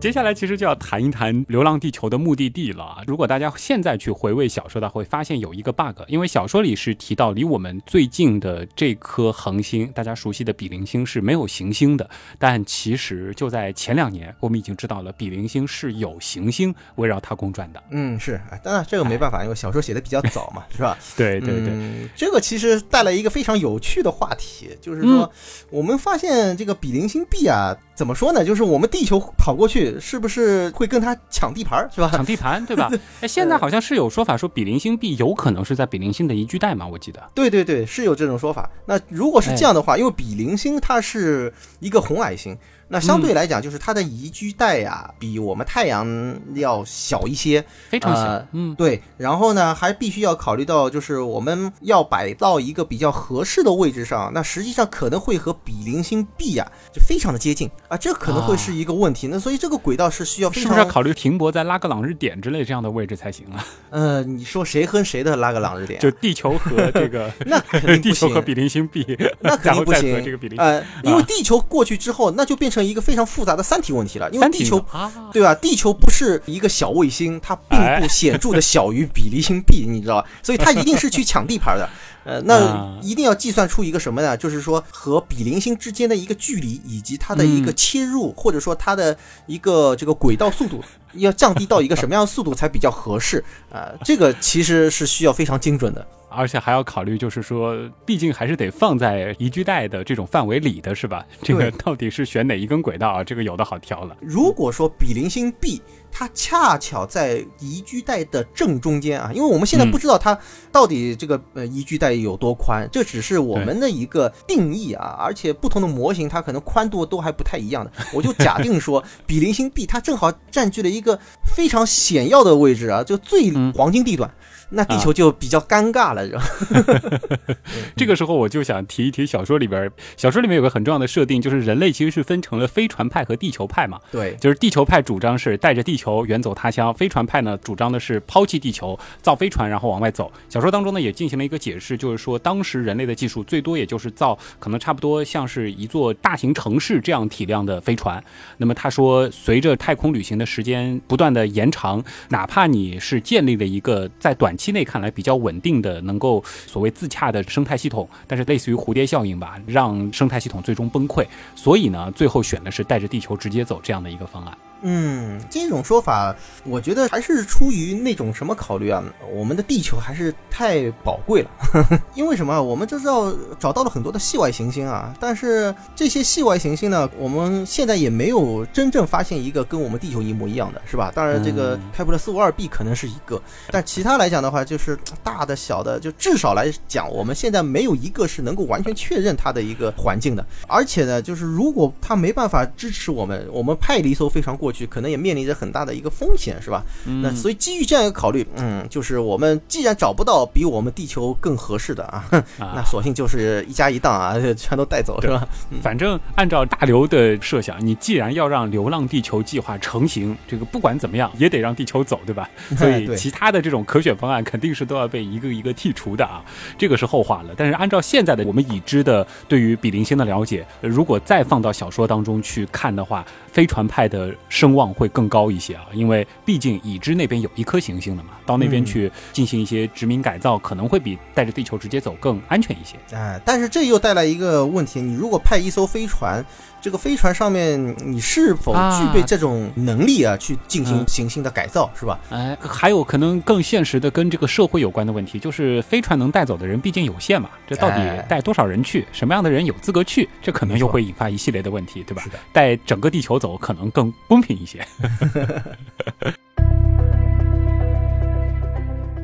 [0.00, 3.02] 接下来其实就要谈一谈《流浪地球》的目的地了。
[3.06, 12.08] 如果大家现在去回味小说的话，会发现有一个 bug，因为小说里是提到离我们最近的这颗恒星，大家熟悉的比邻星是没有行星的。
[12.38, 17.82] 但其实就在前两年，我们已经知道了比邻星是有行星围绕它公转的。
[17.90, 20.96] 嗯，是，当然这个没办法，因为小说写的比较早嘛，是吧？
[21.14, 25.30] 对对对，这个其实带来一个非常有趣的话题，就是说
[25.70, 27.76] 我们发现这个比邻星 B 啊。
[28.00, 28.42] 怎么说呢？
[28.42, 32.08] 就是我们地球跑过去，是不是会跟他抢地盘，是吧？
[32.10, 32.90] 抢地盘，对吧？
[33.20, 36.86] 哎，现在好像是有说法说比邻星 B 有可能是在比邻星的宜居带嘛？
[36.86, 37.22] 我记得。
[37.34, 38.70] 对对对，是有这种说法。
[38.86, 42.56] 那如果是这样的话，因为比邻星它是一个红矮星。
[42.92, 48.44] 那相对来讲，就是它的宜居带呀，比我们太阳要小一些，非常小。
[48.50, 49.00] 嗯，对。
[49.16, 59.28] 然后呢，还必须要考虑到，就是我们要摆到一个比较合适的位置上，那实际上可能会和比邻星 B 呀就非常的接近啊，这可能会是一个问题。
[59.28, 63.64] 那所以这个轨道是需要，是不是要考虑停泊在拉格朗日点之类这样的位置才行啊？
[63.90, 66.00] 呃，你说谁和谁的拉格朗日点？
[66.00, 70.24] 就地球和这个，那肯定地球和比邻星 B，那肯定不行。
[70.24, 72.79] 这个比邻呃，因为地球过去之后，那就变成。
[72.84, 74.84] 一个非常复杂的三体问题了，因为地球，
[75.32, 75.54] 对吧？
[75.54, 80.28] 地球不是一个小卫星，它并不显著的 小于比邻星 B，你知道吧？
[80.42, 81.88] 所以它一定是去抢地盘的。
[82.22, 84.36] 呃，那一定要计算出一个什么呢？
[84.36, 89.16] 就是说和比邻星之间的一个距离，以及它的一个切入，或者说它的
[89.46, 93.42] 一个这个轨道速度，要降低到一个什么样的速度才比较合适？
[93.72, 96.06] 啊，这个其实是需要非常精准的。
[96.30, 97.76] 而且还要考虑，就是说，
[98.06, 101.24] 毕竟还是得放在宜居带的这种范围里的是吧？
[101.42, 103.24] 这个到底是选哪一根轨道啊？
[103.24, 104.16] 这个有的好挑了。
[104.20, 110.36] 如果说比邻星 B 它恰巧在宜居带的正中间啊，因为我们现在不知道它
[110.72, 115.16] 到底这个呃宜居带有多宽，这只是我们的一个定义啊。
[115.20, 117.92] 而且不同的模型它可能宽度都还不太一样的。
[118.14, 124.32] 我就假定说比邻星 B 它正好占据了一个非常险要的位置啊，就最黄金地段。
[124.70, 127.54] 那地球就比较尴尬了，是吧？
[127.96, 134.00] 这个时候我就想提一提小说里边，小说里面有个很重要的设定，就是人类其实是分成了飞船派和地球派嘛。
[134.10, 140.30] 对，就是地球派主张是带着地球远走他乡，飞船派呢主张的是抛弃地球，造飞船然后往外走。
[140.48, 148.22] 小说当中呢也进行了一个解释，就是说当时人类的技术最多也就是造可能差不多像是一座大型城市这样体量的飞船。
[148.58, 161.26] 那么他说，随着太空旅行的时间不断的延长，哪怕你是建立了一个在短期内看来比较稳定的，能够所谓自洽的生态系统，但是类似于蝴蝶效应吧，让生态系统最终崩溃。
[161.56, 164.54] 所以呢，最后选的是带着地球直接走这样的一个方案。
[164.82, 169.02] 嗯，这种说法，我觉得还是出于那种什么考虑啊？
[169.32, 171.50] 我们的地球还是太宝贵了，
[172.14, 172.62] 因为什么？
[172.62, 181.12] 我们就知道找到了很多的系外行星啊，但是这些系外行星呢，我们现在也没有真正发现一个跟我们地球一模一样的，是吧？
[181.14, 190.44] 当然，这个开普勒四五二 b 可能是一个，但其他来讲的话，就是大的、小的，就至少来讲，我们现在没有一个是能够完全确认它的一个环境的。
[190.66, 194.69] 而且呢，就是如果它没办法支持我们，我们派了一艘飞船过。
[194.70, 196.84] 过去，可能也面临着很大的一个风险，是吧？
[197.06, 202.24] 嗯那所以基于这样一个考虑，嗯，就是我们既然找不到比我们地球更合适的啊，
[202.58, 205.46] 那索性就是一家一档啊， 全都带走，是吧？
[205.82, 212.48] 反正按照大刘的设想，你既然要让《流浪地球》计划成型，这个不管怎么样也得让地球走，对吧？
[212.78, 216.44] 所以对其他的这种可选方案肯定是都要被一个一个剔除的啊，
[216.78, 217.54] 这个是后话了。
[217.56, 232.96] 但是按照现在的我们已知的对于比邻星的了解，呃如果再放到小说当中去看的话，飞船派的声望会更高一些啊，因为毕竟已知那边有一颗行星了嘛，到那边嗯去进行一些殖民改造，可能会比带着地球直接走更安全一些。
[233.16, 236.44] 哎，但是这又带来一个问题，你如果派一艘飞船，
[236.82, 242.18] 这个飞船上面你是否具备啊这种能力啊，去进行嗯行星的改造，是吧？
[242.28, 252.22] 哎，还有可能更现实的跟这个社会有关的问题，就是飞船能带走的人毕竟有限嘛，这到底哎带多少人去，什么样的人有资格去，这可能又会引发一系列的问题，对吧。
[252.52, 254.86] 带整个地球走可能更公平一些。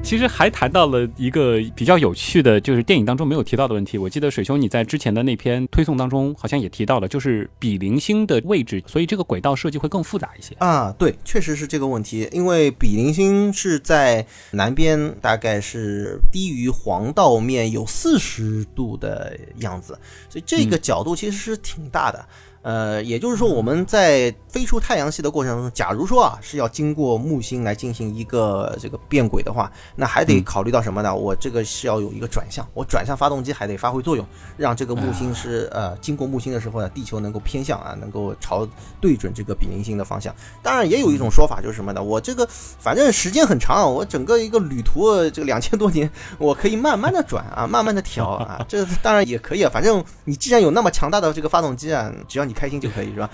[0.02, 3.98] 其实还谈到了一个比较有趣的，就是电影当中没有提到的问题。
[3.98, 10.54] 我记得水兄你在之前的那篇推送当中好像也提到了，就是比邻星的位置，所以这个轨道设计会更复杂一些。
[10.60, 12.28] 啊，对，确实是这个问题。
[12.30, 19.98] 因为比邻星是在南边，大概是低于黄道面有四十度的样子，
[20.28, 22.24] 所以这个角度其实是挺大的。
[22.66, 31.14] 呃，也就是说，我们在飞出太阳系的过程中，假如说啊是要经过木星来进行一个这个变轨的话，那还得嗯考虑到什么呢？
[31.14, 38.66] 我这个是要有一个转向，我转向发动机还得发挥作用，让这个木星是呃经过木星的时候呢，地球能够偏向啊，能够朝
[39.00, 40.34] 对准这个比邻星的方向。
[40.60, 42.02] 当然，也有一种说法就是什么呢？
[42.02, 42.44] 我这个
[42.80, 49.70] 反正时间很长，我整个一个旅途呃这个两千多年，我可以慢慢的转啊，慢慢的调啊，这当然也可以啊。
[49.72, 53.30] 反正你既然有那么强大的这个发动机啊，只要你开心就可以，是吧？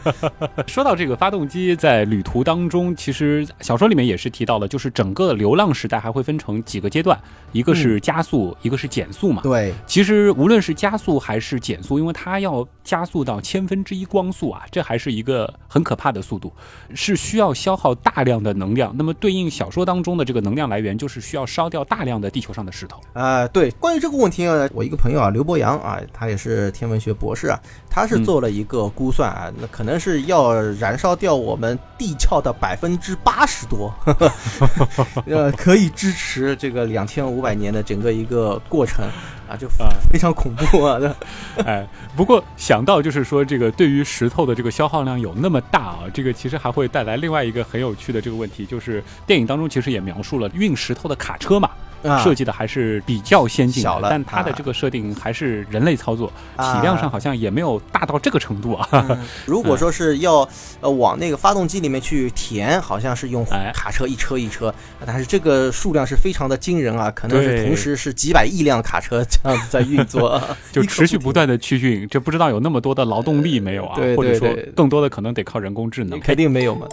[0.68, 7.18] 说到这个发动机在旅途当中，其实小说里面也是提到了，就是整个流浪时代还会分成几个阶段，
[7.52, 9.42] 一个是加速，一个是减速嘛。
[9.42, 16.52] 对，其实无论是加速还是减速，因为它要加速到千分之一光速啊，这还是一个很可怕的速度，
[16.94, 18.94] 是需要消耗大量的能量。
[18.96, 23.00] 那么对应小说当中的这个能量来源，就是需要烧掉大量的地球上的石头。
[23.14, 27.58] 啊、对，关于这个问题呢，我一个朋友啊，刘博洋啊，他也是天文学博士啊，
[27.88, 33.92] 他是做了一个估算啊，那可能是要燃烧掉我们地壳的百分之八十多，
[35.26, 39.04] 呃，可以支持这个两千五百年的整个一个过程
[39.48, 39.90] 啊，就啊。
[40.10, 41.08] 非常恐怖啊，对
[41.64, 41.86] 哎，
[42.16, 51.76] 不过想到就是说，这个对于石头的这个消耗量有那么大啊，这个其实还会带来另外一个很有趣的这个问题，就是电影当中其实也描述了运石头的卡车嘛，啊，
[52.22, 56.74] 设计的还是比较先进小了，的但它的啊这个设定还是人类操作，啊。
[56.74, 58.88] 体量上好像也没有大到这个程度啊。
[58.92, 59.18] 嗯。
[59.46, 60.48] 如果说是要
[60.80, 63.70] 呃往那个发动机里面去填，好像是用哎。
[63.74, 64.74] 卡车一车一车，
[65.06, 70.40] 但是这个数量是非常的惊人啊，可能是同时是几百亿辆卡车这样子在运作，
[70.72, 73.96] 就持续不断的去运，这不知道有那么多的劳动力没有啊？
[74.16, 76.20] 或者说更多的可能得靠人工智能。
[76.20, 76.86] 肯定没有嘛，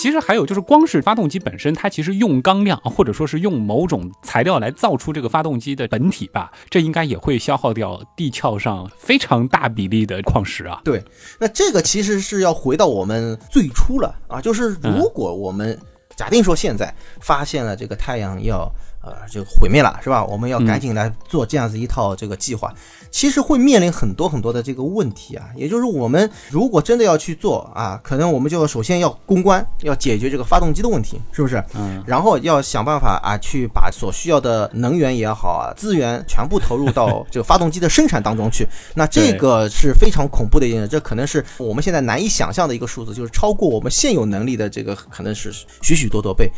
[0.00, 10.80] 其实还有就是，光是发动机本身，它其实用钢量，或者说是用某种材料来造出这个发动机的本体吧，这应该也会消耗掉地壳上非常大比例的矿石啊。
[10.84, 11.04] 对，
[11.38, 15.78] 那这个其实是要回到我们最初了啊，就是如果我们
[16.16, 18.72] 假定说现在发现了这个太阳要
[19.02, 20.24] 呃就毁灭了，是吧？
[20.24, 22.72] 我们要赶紧来做这样子一套这个计划，
[23.10, 25.46] 其实会面临很多很多的这个问题啊。
[25.56, 31.62] 也就是我们如果真的要去做啊，可能我们就首先要攻关，要解决这个发动机的问题，是不是？
[31.74, 38.66] 嗯，然后要想办法啊，去把所需要的能源也好啊，资源全部投入到这个发动机的生产当中去。
[38.94, 45.52] 那这个是非常恐怖的一件事，这可能是我们现在难以想象的一个数字，就是超过我们现有能力的这个可能是
[45.82, 46.50] 许许多多倍。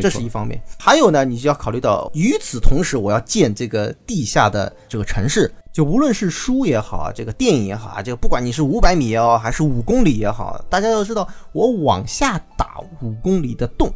[0.00, 0.60] 这是一方面。
[0.78, 5.52] 还有呢，你就要考虑到，与此同时，我要建这个地下的这个城市。
[5.72, 13.88] 就无论是书也好啊，这个电影也好啊，这个不管你是五百米也好，还是五公里也好，大家要知道，我往下打五公里的洞，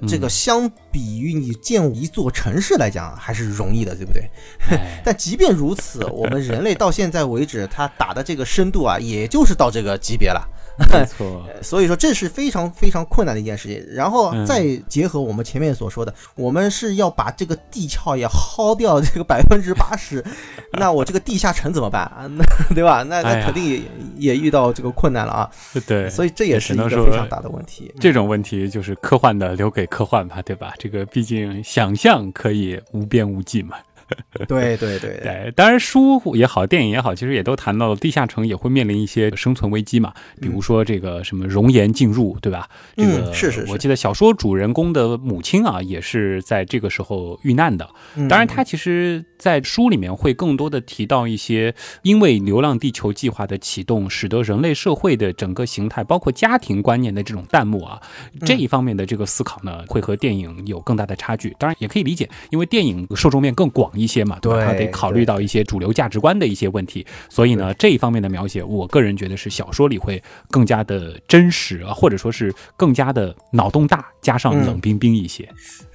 [0.00, 4.22] 呃这个相比于你建一座城市来讲，还是容易的，对不对？
[4.70, 10.48] 哎但即便如此，我们人类到现在为止，他打的这个深度啊，也就是到这个级别了。
[10.90, 13.84] 没错， 所以说这是非常非常困难的一件事情。
[13.90, 20.24] 然后嗯再结合我们前面所说的，我们是要把这个地壳也薅掉这个百分之八十，
[20.78, 22.26] 那我这个地下城怎么办啊？
[22.28, 23.02] 那 对吧？
[23.02, 23.80] 那那肯定也
[24.16, 25.50] 也遇到这个困难了啊。
[25.86, 27.92] 对，所以这也是一个非常大的问题。
[28.00, 30.74] 这种问题就是科幻的留给科幻吧，对吧？
[30.78, 33.76] 这个毕竟想象可以无边无际嘛。
[34.46, 42.68] 对对对对，当然书也好，电影也好，其实也都谈到了地下城也会面临一些生存危机嘛，比如说这个什么熔岩进入，对吧？
[42.96, 47.88] 这个嗯是是是我记得小说主人公的母亲啊，也是在这个时候遇难的。
[48.14, 58.00] 嗯当然，他其实，在书里面会更多的提到一些，因为《流浪地球》计划的启动，使得人类社会的整个形态，包括家庭观念的这种淡漠啊，
[58.44, 61.54] 这一方面的这个思考呢，会和电影有更大的差距。
[61.58, 64.66] 当然，也可以理解，因为电影受众面更广一些嘛，对吧？
[64.66, 75.48] 他得考虑到一些主流价值观的一些问题，所以呢，这一方面的描写，我个人觉得是小说里会更加的真实啊，或者说是更加的脑洞大，加上冷冰冰一些。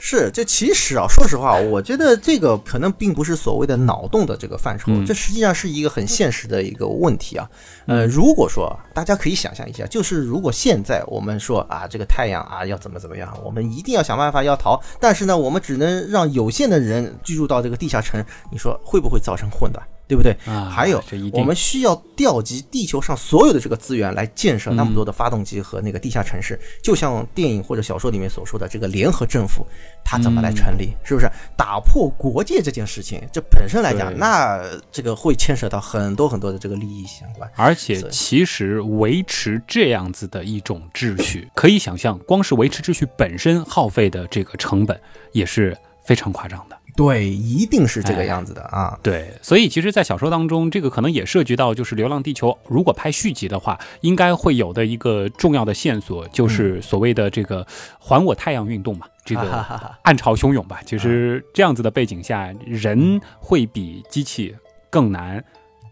[0.04, 7.48] 是，这其实啊，说实话，我觉得这个可能并不是所谓的脑洞的这个范畴，嗯这实际上是一个很现实的一个问题啊。
[7.86, 19.88] 呃，如果说大家可以想象一下，就是如果现在我们说啊，这个太阳啊要怎么怎么样，我们一定要想办法要逃，但是呢，我们只能让有限的人居住到这个地下城，你说会不会造成混乱？
[20.12, 20.36] 对不对？
[20.46, 21.02] 啊还有
[21.32, 29.66] 我们需要调集地球上所有的这个资源来建设那么多的发动机和那个地下城市，就像电影或者小说里面所说的这个联合政府，
[30.04, 30.90] 它怎么来成立？
[31.02, 33.22] 是不是打破国界这件事情？
[33.32, 37.50] 这本身来讲，那这个会牵扯到很多很多的这个利益相关。
[37.56, 45.00] 而且其实维持这样子的一种秩序，可以想象，光是维持秩序本身耗费的这个成本
[45.32, 46.78] 也是非常夸张的。
[46.96, 48.98] 对，一定是这个哎样子的啊。
[49.02, 57.66] 对，所以其实，在小说当中，这个可能也涉及到，就是《流浪地球》如果拍续集的话，应该会有的一个重要的线索，就是所谓的这个
[58.00, 59.66] “还我太阳”运动嘛， 这个
[60.04, 60.80] 暗潮汹涌吧。
[60.86, 64.56] 其实这样子的背景下，人会比机器
[64.90, 65.44] 更难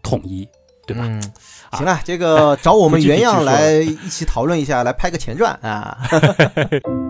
[0.02, 0.46] 统一，
[0.86, 1.04] 对吧？
[1.06, 1.22] 嗯，
[1.72, 5.98] 行了，这个找我们 原样来一起讨论一下，来拍个前传啊。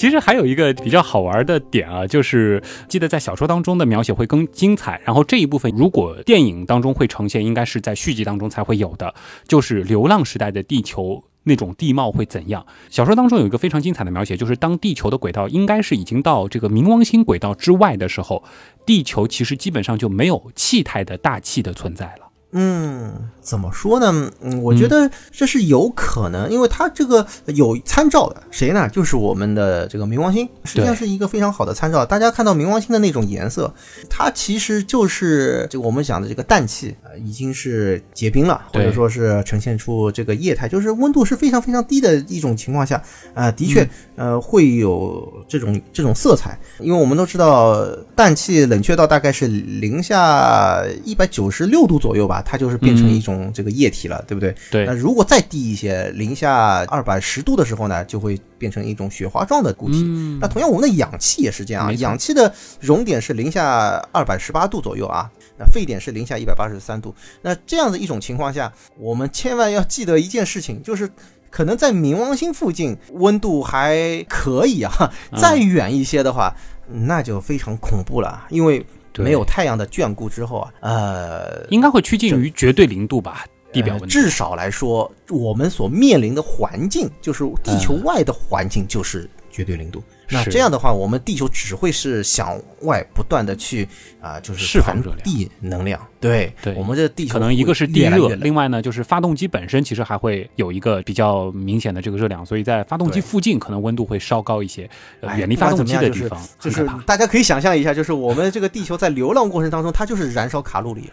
[0.00, 9.14] 其实还有一个比较好玩的点啊，就是记得在小说当中的描写会更精彩，然后这一部分如果电影当中会呈现，应该是在续集当中才会有的，
[9.46, 11.22] 就是流浪时代的地球。
[11.42, 12.64] 那种地貌会怎样？
[12.88, 18.42] 小说当中有一个非常精彩的描写，就是当地球的轨道应该是已经到这个冥王星轨道之外的时候，
[18.86, 22.29] 地球其实基本上就没有气态的大气的存在了。
[22.52, 24.30] 嗯，怎么说呢？
[24.40, 28.88] 嗯，我觉得这是有可能，因为它这个有参照的，谁呢？
[28.88, 32.04] 就是我们的这个冥王星，实际上是一个非常好的参照。
[32.04, 33.72] 大家看到冥王星的那种颜色，
[34.08, 43.00] 它其实就是这个我们讲的这个氮气啊、呃已经是结冰了，或者说是呈现出这个液态，就是温度是非常非常低的一种情况下，
[43.34, 47.86] 啊、的确，呃，会有这种这种色彩，因为我们都知道
[48.16, 54.54] 氮气冷却到大概是零下一百九十六度左右吧，它就是变成一种这个液体了，对不对？
[54.70, 60.02] 对那如果再低一些，零下二百十度的时候呢，就会变成一种雪花状的固体。
[60.04, 67.14] 嗯那同样，我们的氧气也是这样，啊氧气的熔点是零下二百十八度左右啊，那沸点是零下一百八十三度。
[67.42, 71.10] 那这样的一种情况下，我们千万要记得一件事情，就是。
[71.52, 74.92] 可能在冥王星附近温度还可以啊，
[75.32, 76.54] 嗯再远一些的话，
[76.88, 78.86] 那就非常恐怖了，因为对
[79.22, 84.06] 没有太阳的眷顾之后啊，呃，应该会趋近于绝对零度吧，地表温呃度。
[84.06, 90.02] 至少来说，我们所面临的环境，就是地球外的环境，就是绝对零度。
[90.32, 93.88] 那这样的话，我们地球只会是向外不断的去
[94.20, 96.00] 啊、就是释放热量递能量。
[96.20, 104.88] 对，对我们这地球可能一个是地热，另外呢就是发动机本身其实还会有一个比较明显的这个热量，所以在发动机附近可能温度会稍高一些，
[105.36, 106.88] 远离发动机的地方就是。
[107.04, 111.10] 大家可以想象一下，就是我们这个地球在流浪过程当中，它就是燃烧卡路里。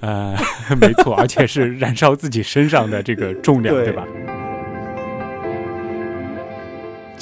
[0.00, 0.36] 呃，
[0.80, 4.06] 没错，而且是燃烧自己身上的这个重量，对对吧？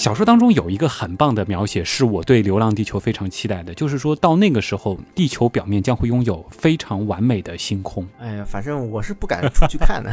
[0.00, 10.10] 小说当中有一个很棒的描写，是我对《流浪地球》非常期待的，就是说到那个时候，地球表面将会拥有非常完美的星空， 哎呀，反正我是不敢出去看的。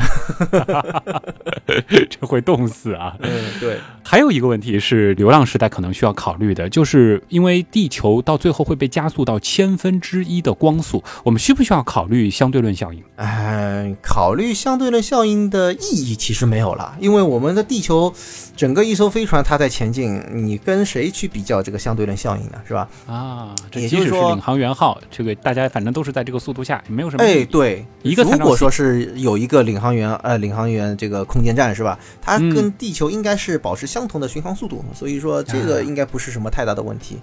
[2.09, 3.15] 这会冻死啊！
[3.21, 13.01] 嗯，对，还有一个问题是，流浪时代可能需要考虑的，就是因为地球到最后会被加速到千分之一的光速，我们需不需要考虑相对论效应？
[13.15, 18.13] 哎，考虑相对论效应的意义其实没有了，因为我们的地球
[18.57, 22.59] 整个一艘飞船它在前进，你跟谁去比较这个相对论效应呢？
[22.67, 22.89] 是吧？
[23.05, 27.23] 啊，这也就是说即使是领航员号，这个大家反正都是在这个速度下，也没有什么。
[27.23, 31.99] 哎，对，一个如果说是有一个领航员，呃，领航员这个空间站是吧？
[32.19, 37.17] 它嗯跟地球应该是保持相同的巡航速度，所以说这个啊应该不是什么太大的问题。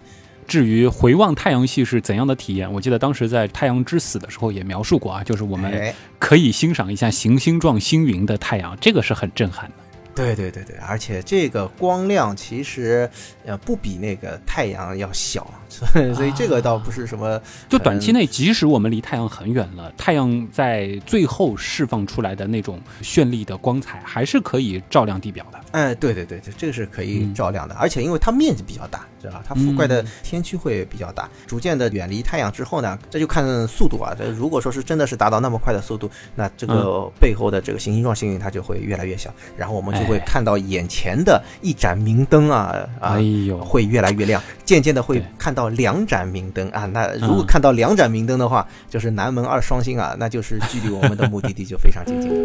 [0.47, 9.84] 至于回望太阳系是怎样的体验，我记得当时在《太阳之死》的时候也描述过啊，就是我们哎，可以欣赏一下行星状星云的太阳，这个是很震撼的。
[10.15, 13.09] 对对对对，而且这个光亮其实
[13.45, 17.41] 呃不比那个太阳要小，所以所以这个倒不是什么。
[17.69, 25.61] 就短期内，即使我们离太阳很远了，太阳在最后释放出来的那种绚丽的光彩，还是可以照亮地表的。
[25.73, 29.43] 哎，对对对对，这个是可以照亮的，而且因为它面积比较大，知道吧？
[29.45, 34.15] 它覆盖的天区会比较大，逐渐的远离太阳之后呢，这就看速度啊。
[34.17, 46.87] 这如果说是真的是达到那么快的速度，那这个背后的这个行星状星云它就会越来越小，然后我们就会看到眼前的一盏明灯啊啊，哎呦，会越来越亮，渐渐的会看到两盏明灯啊。
[46.87, 52.35] 那如果看到两盏明灯的话，就是南门二双星啊，那就是距离我们的目的地就非常接近了。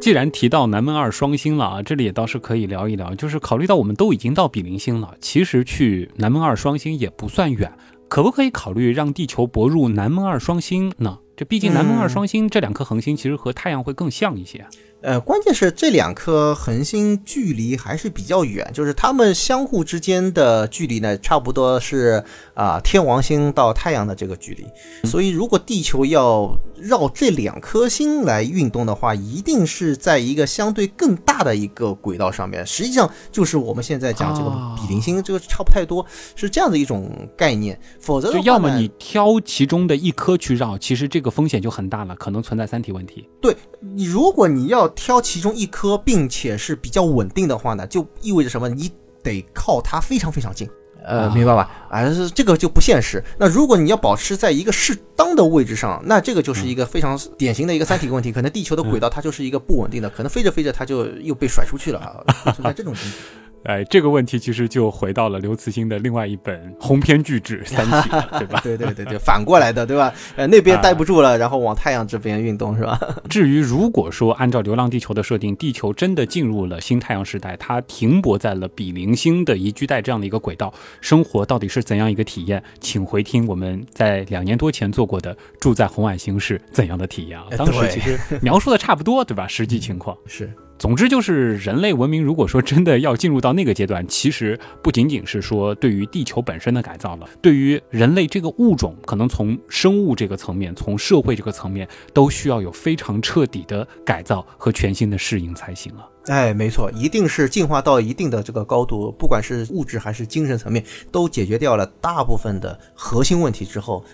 [0.00, 3.14] 既然提到南门二双星了啊，这里也倒是可以聊一聊。
[3.16, 7.70] 就是考虑到我们都已经到比邻星了，其实去南门二双星也不算远，
[8.08, 11.18] 可不可以考虑让地球泊入南门二双星呢？
[11.38, 14.66] 这毕竟南门二双星这两颗恒星其实和太阳会更像一些。
[15.00, 22.24] 呃，关键是这两颗恒星距离还是比较远，就是它们相互之间的距离呢，差不多是
[22.54, 24.66] 啊天王星到太阳的这个距离。
[25.08, 32.66] 所以，如果地球要绕这两颗星来运动的话，一定是在一个相对更大的一个轨道上面。
[32.66, 36.04] 实际上，就是我们现在讲这个比邻星，这个差不太多，
[36.34, 37.78] 是这样的一种概念。
[38.00, 43.28] 否则，就要么你挑其中的一颗去绕，其实这个风险就很大了，可能存在三体问题。
[43.40, 48.68] 对你，如果你要挑其中一颗，并且是比较稳定的话呢，就意味着什么？
[48.68, 48.90] 你
[49.22, 50.68] 得靠它非常非常近，
[51.08, 51.70] 呃，明白吧？
[51.90, 53.22] 啊，是这个就不现实。
[53.38, 58.30] 那如果你要保持在一个适当的位置上，那这个就是一个非常典型的一个三体问题。
[58.30, 63.20] 可能地球的轨道它就是一个不稳定的，可能飞着飞着它就又被甩出去了啊， 存在这种情况。
[63.64, 68.60] 哎，这个问题其实就回到了刘慈欣的另外一本鸿篇巨制《三体》，对吧？
[68.64, 70.12] 对对对对，反过来的，对吧？
[70.36, 72.98] 呃， 那边待不住了，然后往太阳这边运动，是吧？
[73.28, 82.62] 至于如果说按照《流浪地球》的设定，地球真的进入了新太阳时代，它停泊在了比邻星的宜居带这样的一个轨道，生活到底是怎样一个体验？
[82.80, 87.46] 请回听我们在两年多前做过的《住在红矮星》是怎样的体验啊？
[87.58, 89.46] 当时其实描述的差不多，对吧？
[89.48, 90.48] 实际情况是。
[90.78, 106.08] 总之就是人类文明，如果说真的要进入到那个阶段，其实不仅仅是说对于地球本身的改造了，对于人类这个物种，可能从生物这个层面，从社会这个层面，都需要有非常彻底的改造和全新的适应才行了。
[106.26, 114.04] 哎，没错，一定是进化到一定的这个高度，不管是物质还是精神层面，都解决掉了大部分的核心问题之后。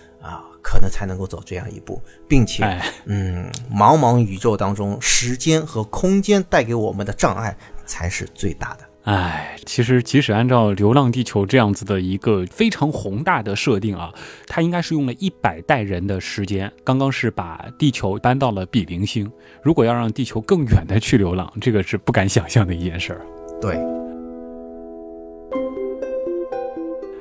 [0.67, 2.65] 可能才能够走这样一步，并且，
[3.05, 7.55] 嗯，茫茫宇宙当中，时间和空间带给我们的障碍
[7.85, 8.79] 才是最大的。
[9.03, 14.11] 哎，其实即使按照《流浪地球》这样子的一个非常宏大的设定啊，
[14.47, 19.31] 它应该是用了一百代人的时间，刚刚是把地球搬到了比邻星。
[19.61, 23.21] 如果要让地球更远的去流浪，这个是不敢想象的一件事儿。
[23.61, 23.77] 对。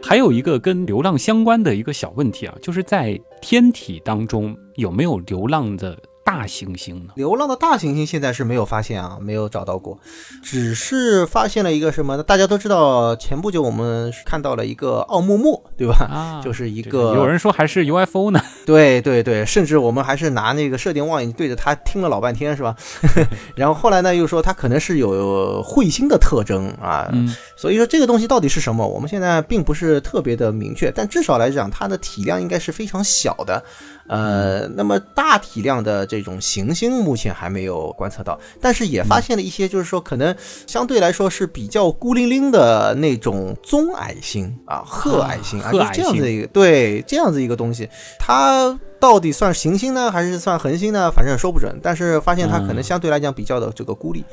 [0.07, 5.99] 还有一个跟流浪相关的一个小问题啊，就是在天体当中有没有流浪的？
[6.25, 7.13] 大行星呢？
[7.17, 9.99] 流浪的大行星现在是没有发现啊，没有找到过，
[10.43, 12.23] 只是发现了一个什么？
[12.23, 15.95] 大家都知道，前不久我们看到了一个奥木木，对吧？
[16.11, 18.41] 啊，就是一个有人说还是 UFO 呢。
[18.65, 22.75] 对对对，甚至我们还是拿那个射电望远镜对着它听了老半天，是吧？
[23.55, 27.11] 然后后来呢，又说它可能是有彗星的特征啊。
[27.13, 27.35] 嗯。
[27.57, 28.87] 所以说这个东西到底是什么？
[28.87, 33.63] 我们现在并不是特别的明确，但至少来讲，它的体量应该是非常小的。
[34.07, 40.35] 呃，那么大体量的这种行星目前还没有观测到，但是也发现了一些，就是说可能
[40.67, 47.89] 相对来说是比较孤零零的那种棕矮星啊，褐矮星啊，就这样子一个对这样子一个东西，
[48.19, 51.11] 它到底算行星呢，还是算恒星呢？
[51.11, 51.79] 反正说不准。
[51.83, 54.25] 但是发现它可能相对来讲比较的这个孤立。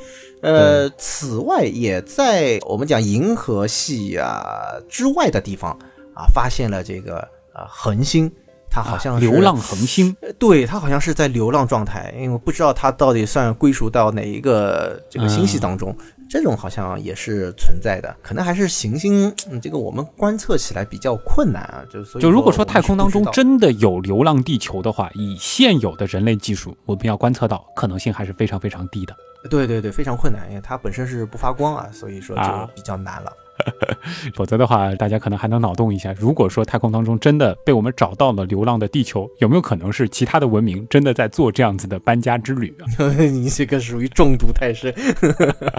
[0.41, 5.71] 呃，此外也在我们讲银河系啊之外的地方
[6.13, 7.19] 啊，发现了这个
[7.53, 8.31] 呃恒星。
[8.71, 15.93] 它好像流浪恒星，对，它好像是在流浪状态，因为不知道它到底算归属到哪一个这个星系当中，
[16.29, 29.13] 这种好像也是存在的，可能还是行星，这个我们观测起来比较困难啊，就就如果说太空当中真的有流浪地球的话，以现有的人类技术，我们要观测到可能性还是非常非常低的。
[29.49, 32.43] 对对对，非常困难，因为它本身是不发光啊，所以说就
[32.73, 33.33] 比较难了。
[34.35, 42.85] 否则的话，大家可能还能脑洞一下，如果说太空当中真的被我们找到了流浪的地球，有没有可能是其他的文明真的在做这样子的搬家之旅啊？
[43.17, 44.93] 你这个属于中毒太深。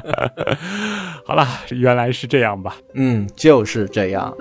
[1.25, 2.77] 好了，原来是这样吧？
[2.95, 4.33] 嗯，就是这样。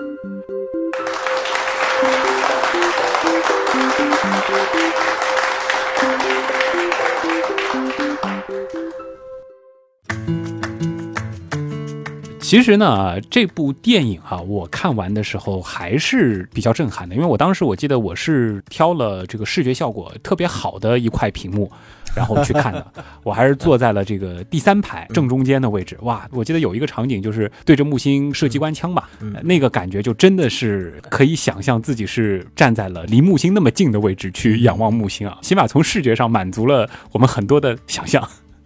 [12.52, 21.72] 其实呢，这部电影啊，我看完的时候还是比较震撼的，因为我当时我记得我是挑了这个视觉效果特别好的一块屏幕，
[22.14, 22.86] 然后去看的。
[23.22, 25.96] 我还是坐在了这个第三排正中间的位置。
[26.02, 29.08] 哇，我记得有一个场景就是对着木星射机关枪吧，
[29.42, 38.22] 那个感觉就真的是可以想象自己是站在了离木星那么近的位置去仰望木星啊，起码从视觉上满足了我们很多的想象。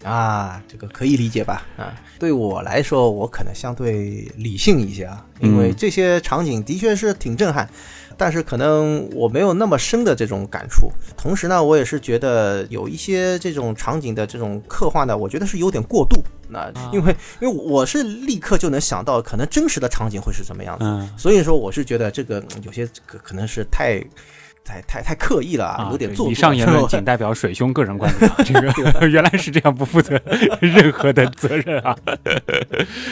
[0.07, 1.67] 啊，这个可以理解吧？
[1.77, 7.69] 啊，对我来说，我可能相对理性一些啊，因为这些场景的确是挺震撼，
[8.17, 10.89] 但是可能我没有那么深的这种感触。
[11.17, 16.23] 同时呢，我也是觉得有一些这种场景的这种刻画呢，我觉得是有点过度。
[16.49, 24.01] 那因为因为我是立刻就能想到可能真实的场景会是怎么样子，所以说我是觉得这个有些可可能是太。
[24.67, 26.31] 太太太刻意了啊，有点做。
[26.31, 30.21] 以上言论仅代表水兄个人观点， 这个 原来是这样，不负责
[30.61, 31.97] 任何的责任啊。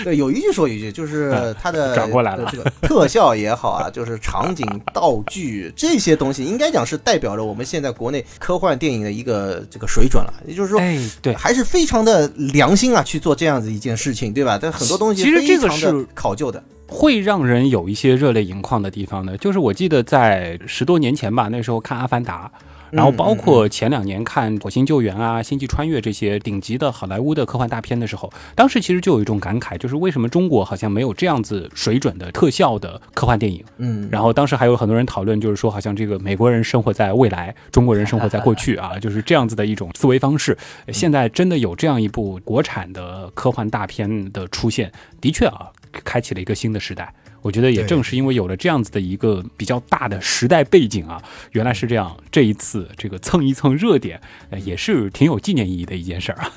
[0.02, 10.34] 对，有一句说一句，就是它的转过来了，这个特效也好啊，就是场景道具这些东西，应该讲是代表着我们现在国内科幻电影的一个这个水准了。
[10.46, 14.58] 也就是说，哎，对，还是非常的良心啊，去做这样子一件事情，对吧？
[14.60, 16.62] 但很多东西其实这个是考究的。
[16.96, 22.48] 会让人有一些热泪盈眶的地方呢，就是我记得在十多年前吧，那时候看《阿凡达》，
[22.92, 33.64] 然后包括前两年看《火星救援》啊、《星际穿越》这些顶级的好莱坞的科幻大片的时候，当时其实就有一种感慨，就是为什么中国好像没有这样子水准的特效的科幻电影？
[33.78, 40.56] 嗯，然后当时还有很多人讨论，就是说好像这个美国人生活在未来，中国人生活在过去啊， 就是这样子的一种思维方式。
[40.92, 45.72] 现在真的有这样一部国产的科幻大片的出现，的确啊。
[46.02, 51.22] 开启了一个新的时代，我觉得也正是因为有了这样子的一个比较大的时代背景啊，
[51.52, 54.20] 原来是这样，这一次这个蹭一蹭热点，
[54.64, 56.52] 也是挺有纪念意义的一件事儿啊。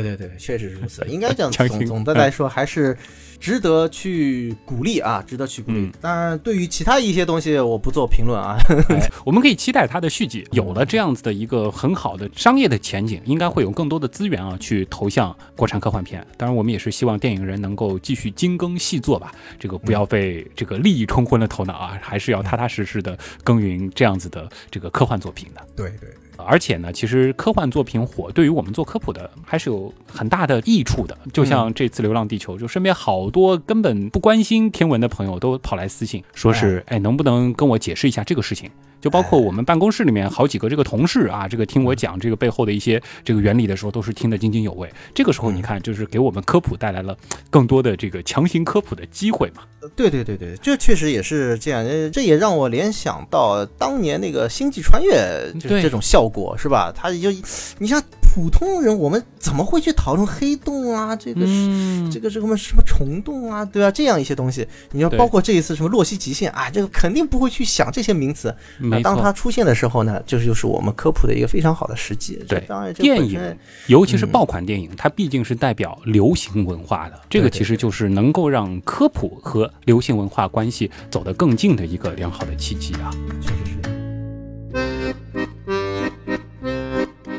[0.00, 2.96] 对对对， 确实如此，应该讲 总总的来说还是。
[3.40, 5.90] 值得去鼓励啊，值得去鼓励。
[5.98, 8.58] 当然，对于其他一些东西，我不做评论啊。
[9.24, 10.46] 我们可以期待它的续集。
[10.52, 16.22] 有了这样子的一个很好的商业的前景，应该会有更多的资源啊，去投向国产科幻片。
[16.36, 25.66] 当然，我们也是希望电影人能够继续精耕细作吧，这个不要被这个利益冲昏了头脑啊，还是要踏踏实实的耕耘这样子的这个科幻作品的。
[25.74, 26.10] 对对。
[26.46, 31.16] 而且呢，其实科幻作品火，对于我们做科普的还是有很大的益处的。
[31.32, 38.70] 就像这次《流浪地球》，就身边好多根本不关心天文的朋友都跑来私信，说是哎，能不能跟我解释一下这个事情？
[39.00, 44.90] 就包括我们办公室里面好几个这个同事啊，这个听我讲这个背后的一些这个原理的时候，都是听得津津有味。
[45.14, 47.16] 这个时候你看，就是给我们科普带来了
[47.48, 49.62] 更多的这个强行科普的机会嘛。
[49.96, 51.84] 对对对对，这确实也是这样。
[52.12, 55.12] 这也让我联想到当年那个《星际穿越》
[55.60, 56.92] 这种效果，是吧？
[56.94, 57.30] 它就
[57.78, 58.02] 你像。
[58.32, 61.16] 普通人我们怎么会去讨论黑洞啊？
[61.16, 63.64] 这个是这个什么什么虫洞啊？
[63.64, 63.90] 对吧？
[63.90, 68.54] 这样一些东西，你要包括这一次什么洛希极限啊，这个肯定不会去想这些名词。
[69.02, 72.40] 当它出现的时候呢，这就是我们科普的一个非常好的时机。
[72.46, 73.40] 对，当然电影，
[73.88, 83.10] 尤其是爆款电影，它毕竟是代表流行文化的，这个其实就是能够让科普和流行文化关系走得更近的一个良好的契机啊。
[83.42, 83.89] 确实是。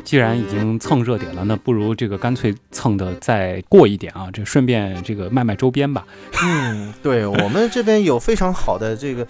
[0.04, 4.28] 既然已经蹭热点了，那不如这个干脆蹭的再过一点啊！
[4.32, 6.06] 这顺便这个卖卖周边吧。
[6.42, 9.22] 嗯，对我们这边有非常好的这个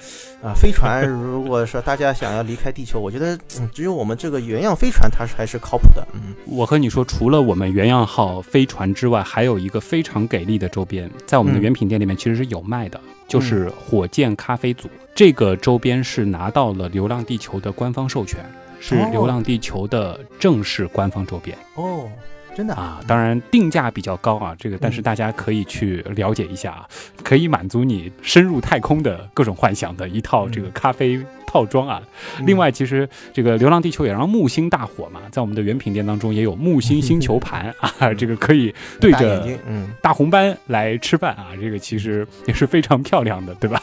[0.43, 3.39] 啊飞船，如果说大家想要离开地球，我觉得
[3.73, 6.07] 只有我们这个原样飞船它是还是靠谱的。
[6.15, 18.45] 嗯，我和你说，除了我们原样号飞船之外，还有一个非常给力的周边，在我们的原品店里面其实是有卖的，就是火箭咖啡组这个周边是拿到了《流浪地球》的官方授权。
[18.83, 21.57] 是《流浪地球》的正式官方周边。
[21.77, 22.11] 哦，
[22.53, 26.89] 真的啊，当然定价比较高啊，这个但是大家可以去了解一下啊，
[27.23, 31.25] 可以满足你深入太空的各种幻想的一套这个咖啡。
[31.53, 32.01] 套装啊，
[32.47, 43.83] 另外其实这个《流浪地球》也让木星大火嘛，在我们的原品店当中也有木星星球盘啊， 这个可以对着嗯大红斑来吃饭啊，这个其实也是非常漂亮的，对吧？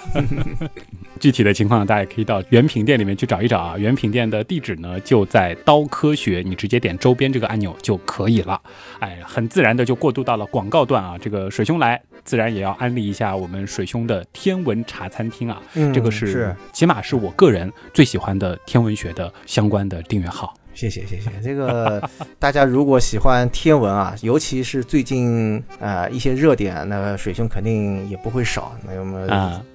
[1.19, 8.59] 具体的情况大家也可以到原品店里面去找一找啊，原品店的地址呢就在刀科学，你直接点周边这个按钮就可以了。
[8.99, 15.61] 哎，很自然的就过渡到了广告段啊，这个水兄来自然也要安利一下我们水兄的天文茶餐厅啊，
[15.93, 17.71] 这个是起码是我个人。
[17.93, 21.29] 最喜欢的天文学的相关的订阅号，谢谢谢谢。
[21.43, 22.01] 这个
[22.37, 28.75] 大家如果喜欢天文啊，尤其是最近啊一些热点，那个水兄肯定也不会少。
[28.85, 29.27] 那我们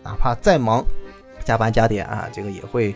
[0.03, 0.85] 哪怕再忙。
[1.45, 2.95] 加班加点啊，这个也会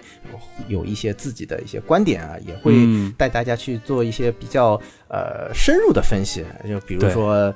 [0.67, 7.53] 有一些自己的一些观点啊，也会嗯带大家去做一些比较呃深入的分析，就比如说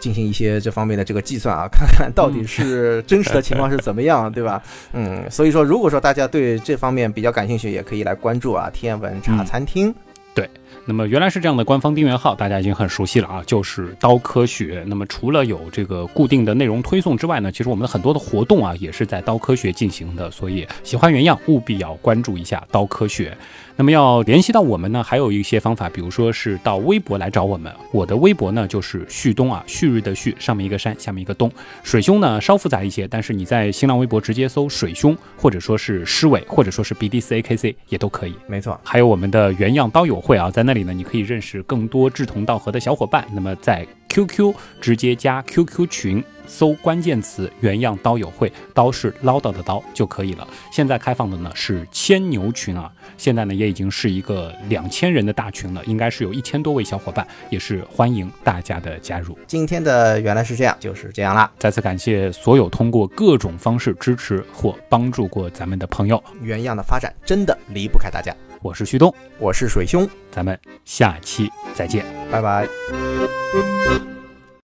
[0.00, 4.62] 进行一些这方面的这个计算啊，看看到底是真实的情况是怎么样，对吧？
[4.92, 9.94] 嗯，所以说如果说大家对这方面比较感兴趣，也可以来关注啊天文茶餐厅。
[10.36, 10.46] 对
[10.84, 14.84] 那么原来是这样的官方订阅号，大家已经很熟悉了啊，就是刀科学。
[14.86, 23.36] 那么除了有这个固定的内容推送之外呢，其实我们的很多的活动啊也是在刀科学进行的，所以喜欢原样务必要关注一下刀科学。
[23.78, 27.70] 那么要联系到我们呢，还有一些方法，比如说是到微博来找我们。
[27.92, 31.50] 我的微博呢就是旭东啊，旭日的旭，上面一个山，下面一个东。
[31.82, 38.34] 水兄呢稍复杂一些，但是你在新浪微博直接搜水兄，或者说是诗伟，或者说是 B D C A K C 也都可以。
[38.46, 43.26] 没错，还有我们的原样刀友会啊，在那里呢，你可以认识更多志同道合的小伙伴。
[43.34, 43.86] 那么在
[44.16, 50.48] QQ 直接加 QQ 群，搜关键词“原样刀友会”，刀是唠叨的刀就可以了。
[50.72, 59.38] 现在开放的呢是千牛群啊，现在呢也已经是一个两千人的大群了，应该是有一千多位小伙伴，也是欢迎大家的加入。
[59.46, 61.52] 今天的原来是这样，就是这样啦。
[61.58, 68.34] 再次感谢所有通过各种方式支持或帮助过咱们的朋友，原样的发展真的离不开大家。
[68.62, 72.04] 我是旭东，我是水兄，咱们下期再见。
[72.30, 72.66] 拜拜。